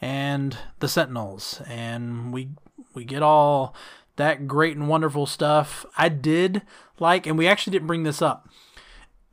[0.00, 1.60] and the Sentinels.
[1.68, 2.50] And we
[2.94, 3.74] we get all
[4.16, 5.84] that great and wonderful stuff.
[5.96, 6.62] I did
[6.98, 8.48] like, and we actually didn't bring this up.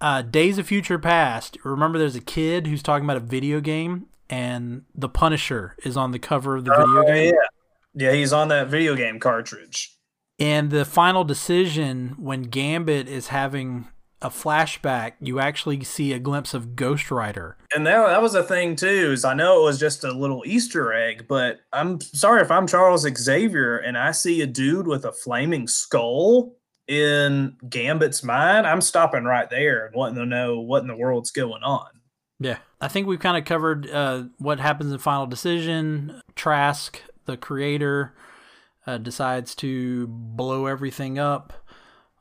[0.01, 1.57] Uh, Days of Future Past.
[1.63, 6.11] Remember, there's a kid who's talking about a video game, and the Punisher is on
[6.11, 7.33] the cover of the video Oh, game.
[7.33, 7.39] yeah.
[7.97, 9.95] Yeah, he's on that video game cartridge.
[10.37, 13.87] And the final decision when Gambit is having
[14.21, 17.57] a flashback, you actually see a glimpse of Ghost Rider.
[17.73, 20.43] And that, that was a thing too, is I know it was just a little
[20.45, 25.05] Easter egg, but I'm sorry if I'm Charles Xavier and I see a dude with
[25.05, 26.55] a flaming skull
[26.87, 31.31] in Gambit's mind, I'm stopping right there and wanting to know what in the world's
[31.31, 31.87] going on.
[32.39, 32.57] Yeah.
[32.81, 36.21] I think we've kind of covered uh, what happens in Final Decision.
[36.35, 38.13] Trask, the creator,
[38.85, 41.53] uh, decides to blow everything up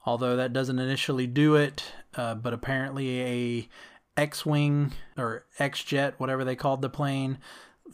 [0.06, 1.84] although that doesn't initially do it.
[2.16, 3.68] Uh, but apparently, a
[4.16, 7.38] X-wing or X-jet, whatever they called the plane,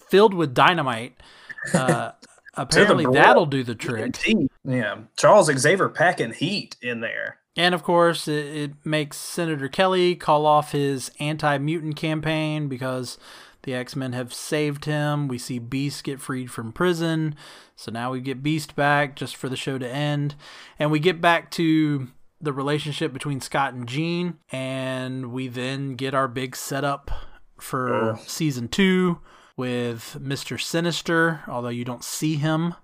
[0.08, 1.14] filled with dynamite.
[1.74, 2.12] Uh,
[2.54, 4.18] apparently, that'll do the trick.
[4.64, 7.36] Yeah, Charles Xavier packing heat in there.
[7.54, 13.18] And of course, it, it makes Senator Kelly call off his anti-mutant campaign because
[13.62, 15.28] the X Men have saved him.
[15.28, 17.34] We see Beast get freed from prison.
[17.76, 20.34] So now we get Beast back just for the show to end.
[20.78, 22.08] And we get back to
[22.40, 24.38] the relationship between Scott and Jean.
[24.50, 27.10] And we then get our big setup
[27.58, 28.18] for oh.
[28.26, 29.20] season two
[29.56, 30.60] with Mr.
[30.60, 32.74] Sinister, although you don't see him.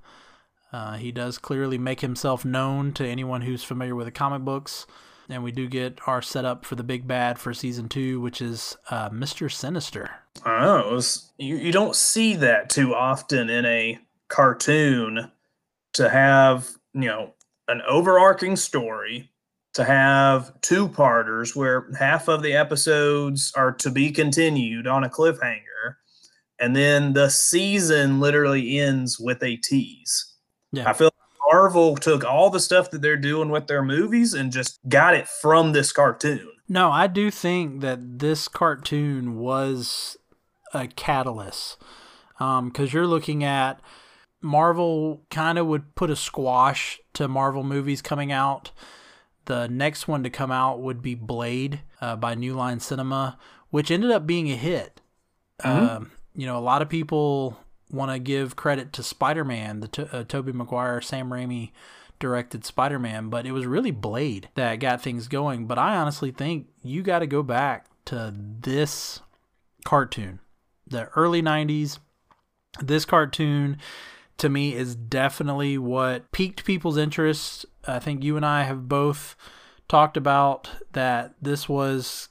[0.72, 4.87] Uh, he does clearly make himself known to anyone who's familiar with the comic books
[5.29, 8.77] and we do get our setup for the big bad for season two, which is
[8.91, 9.51] uh, Mr.
[9.51, 10.11] Sinister.
[10.45, 15.30] Oh, was, you, you don't see that too often in a cartoon
[15.95, 17.32] to have, you know,
[17.68, 19.30] an overarching story,
[19.74, 25.09] to have two parters where half of the episodes are to be continued on a
[25.09, 25.97] cliffhanger,
[26.59, 30.34] and then the season literally ends with a tease.
[30.72, 30.89] Yeah.
[30.89, 31.11] I feel
[31.51, 35.28] Marvel took all the stuff that they're doing with their movies and just got it
[35.28, 36.51] from this cartoon.
[36.68, 40.16] No, I do think that this cartoon was
[40.73, 41.79] a catalyst
[42.39, 43.81] because um, you're looking at
[44.43, 48.71] Marvel kind of would put a squash to Marvel movies coming out.
[49.47, 53.39] The next one to come out would be Blade uh, by New Line Cinema,
[53.71, 55.01] which ended up being a hit.
[55.62, 55.97] Mm-hmm.
[55.97, 57.59] Um, you know, a lot of people
[57.91, 61.71] want to give credit to Spider-Man, the to- uh, Tobey Maguire, Sam Raimi
[62.19, 65.67] directed Spider-Man, but it was really Blade that got things going.
[65.67, 69.21] But I honestly think you got to go back to this
[69.85, 70.41] cartoon,
[70.87, 71.99] the early '90s.
[72.80, 73.78] This cartoon,
[74.39, 77.64] to me, is definitely what piqued people's interest.
[77.87, 79.37] I think you and I have both
[79.89, 81.34] talked about that.
[81.41, 82.28] This was,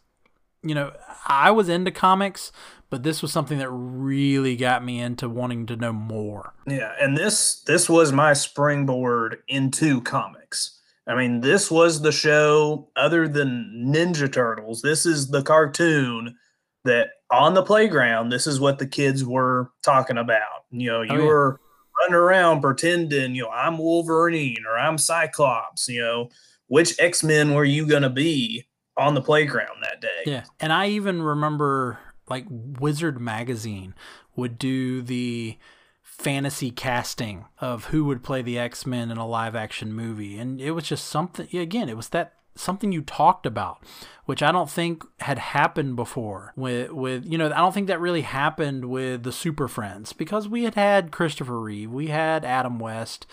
[0.62, 0.94] you know,
[1.28, 2.52] I was into comics,
[2.90, 6.54] but this was something that really got me into wanting to know more.
[6.68, 10.80] Yeah, and this this was my springboard into comics.
[11.08, 14.82] I mean, this was the show other than Ninja Turtles.
[14.82, 16.38] This is the cartoon
[16.86, 20.64] that on the playground, this is what the kids were talking about.
[20.72, 21.26] You know, you oh, yeah.
[21.26, 21.62] were
[22.00, 26.30] running around pretending, you know, I'm Wolverine or I'm Cyclops, you know,
[26.68, 28.66] which X-Men were you going to be
[28.98, 30.24] on the playground that day?
[30.26, 30.44] Yeah.
[30.60, 33.94] And I even remember like Wizard magazine
[34.36, 35.58] would do the
[36.02, 40.72] fantasy casting of who would play the X-Men in a live action movie and it
[40.72, 43.84] was just something again it was that something you talked about
[44.26, 48.00] which I don't think had happened before with with you know I don't think that
[48.00, 52.80] really happened with the Super Friends because we had had Christopher Reeve we had Adam
[52.80, 53.28] West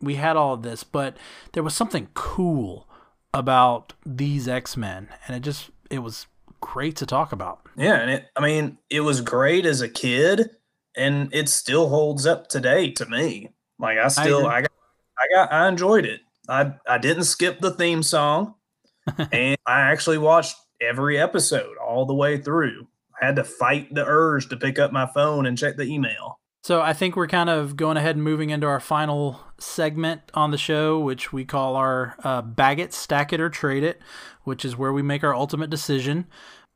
[0.00, 1.16] we had all of this but
[1.52, 2.88] there was something cool
[3.32, 6.26] about these X-Men and it just it was
[6.60, 7.60] great to talk about.
[7.76, 10.50] Yeah, and it, I mean, it was great as a kid,
[10.96, 13.50] and it still holds up today to me.
[13.78, 14.72] Like I still, I, I got,
[15.18, 16.20] I got, I enjoyed it.
[16.50, 18.54] I I didn't skip the theme song,
[19.32, 22.88] and I actually watched every episode all the way through.
[23.20, 26.40] I had to fight the urge to pick up my phone and check the email.
[26.62, 30.50] So I think we're kind of going ahead and moving into our final segment on
[30.50, 33.98] the show, which we call our uh, bag it, stack it, or trade it,
[34.44, 36.26] which is where we make our ultimate decision.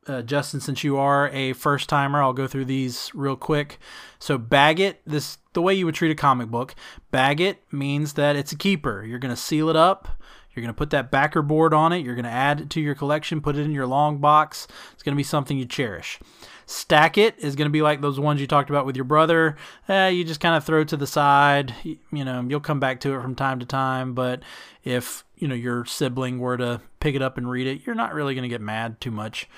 [0.07, 3.79] Uh, Justin, since you are a first timer, I'll go through these real quick.
[4.19, 6.75] So bag it, this the way you would treat a comic book.
[7.09, 9.03] Bag it means that it's a keeper.
[9.03, 10.21] You're going to seal it up.
[10.53, 12.05] You're going to put that backer board on it.
[12.05, 14.67] You're going to add it to your collection, put it in your long box.
[14.93, 16.19] It's going to be something you cherish.
[16.65, 19.57] Stack it is going to be like those ones you talked about with your brother.
[19.89, 21.75] Eh, you just kind of throw to the side.
[21.83, 24.43] You, you know, you'll come back to it from time to time, but
[24.83, 28.13] if, you know, your sibling were to pick it up and read it, you're not
[28.13, 29.49] really going to get mad too much.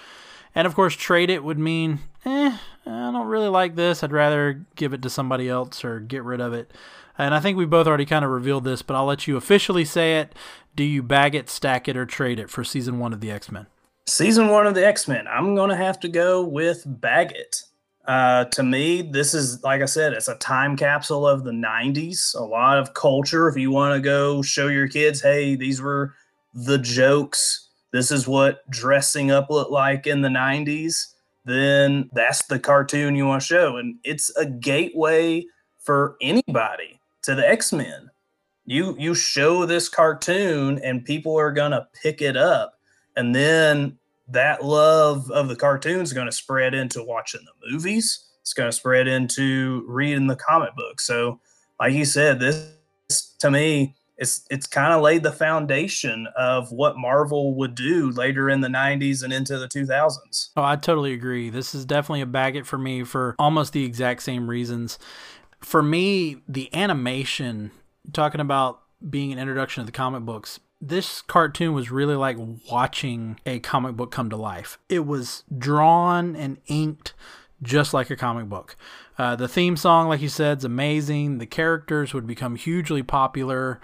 [0.57, 4.03] And of course, trade it would mean, eh, I don't really like this.
[4.03, 6.73] I'd rather give it to somebody else or get rid of it.
[7.15, 9.85] And I think we both already kind of revealed this, but I'll let you officially
[9.85, 10.33] say it.
[10.75, 13.51] Do you bag it, stack it, or trade it for season one of the X
[13.51, 13.67] Men?
[14.07, 17.61] Season one of the X Men, I'm going to have to go with bag it.
[18.07, 22.33] Uh, to me, this is, like I said, it's a time capsule of the 90s.
[22.33, 23.47] A lot of culture.
[23.47, 26.15] If you want to go show your kids, hey, these were
[26.51, 31.13] the jokes this is what dressing up looked like in the 90s,
[31.45, 33.77] then that's the cartoon you want to show.
[33.77, 35.45] And it's a gateway
[35.79, 38.09] for anybody to the X-Men.
[38.65, 42.73] You you show this cartoon and people are gonna pick it up.
[43.15, 43.97] And then
[44.27, 48.25] that love of the cartoon is to spread into watching the movies.
[48.41, 51.01] It's to spread into reading the comic book.
[51.01, 51.39] So,
[51.79, 52.71] like you said, this
[53.39, 58.49] to me, it's it's kind of laid the foundation of what Marvel would do later
[58.49, 60.49] in the 90s and into the 2000s.
[60.55, 61.49] Oh, I totally agree.
[61.49, 64.97] This is definitely a bag it for me for almost the exact same reasons.
[65.61, 67.71] For me, the animation,
[68.13, 72.37] talking about being an introduction to the comic books, this cartoon was really like
[72.69, 74.77] watching a comic book come to life.
[74.89, 77.13] It was drawn and inked
[77.61, 78.75] just like a comic book.
[79.17, 81.39] Uh, the theme song, like you said, is amazing.
[81.39, 83.81] The characters would become hugely popular.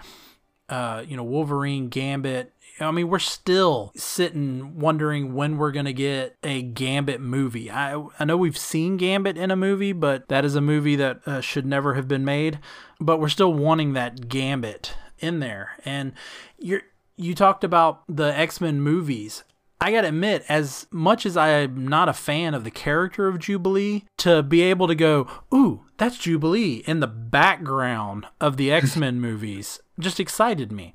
[0.68, 2.52] Uh, you know, Wolverine, Gambit.
[2.80, 7.70] I mean, we're still sitting wondering when we're going to get a Gambit movie.
[7.70, 11.20] I, I know we've seen Gambit in a movie, but that is a movie that
[11.26, 12.58] uh, should never have been made.
[13.00, 15.72] But we're still wanting that Gambit in there.
[15.84, 16.12] And
[16.58, 16.80] you
[17.16, 19.44] you talked about the X-Men movies.
[19.84, 23.38] I got to admit, as much as I'm not a fan of the character of
[23.38, 28.96] Jubilee, to be able to go, ooh, that's Jubilee in the background of the X
[28.96, 30.94] Men movies just excited me.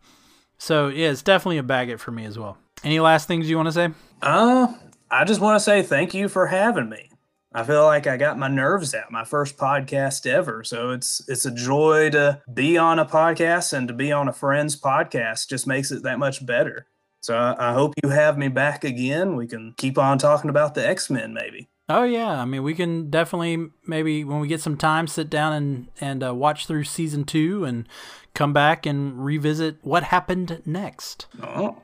[0.58, 2.58] So, yeah, it's definitely a bag it for me as well.
[2.84, 3.90] Any last things you want to say?
[4.24, 4.74] Uh,
[5.12, 7.12] I just want to say thank you for having me.
[7.54, 9.12] I feel like I got my nerves out.
[9.12, 13.88] My first podcast ever, so it's it's a joy to be on a podcast and
[13.88, 15.48] to be on a friend's podcast.
[15.48, 16.88] Just makes it that much better.
[17.22, 19.36] So I, I hope you have me back again.
[19.36, 21.68] We can keep on talking about the X Men, maybe.
[21.90, 25.54] Oh yeah, I mean we can definitely maybe when we get some time sit down
[25.54, 27.88] and and uh, watch through season two and
[28.36, 31.26] come back and revisit what happened next.
[31.42, 31.48] Oh.
[31.58, 31.82] All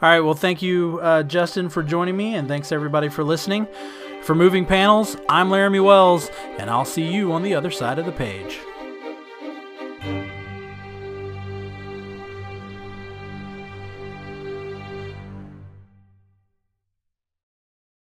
[0.00, 3.66] right, well thank you uh, Justin for joining me and thanks everybody for listening.
[4.22, 8.06] For Moving Panels, I'm Laramy Wells, and I'll see you on the other side of
[8.06, 8.60] the page.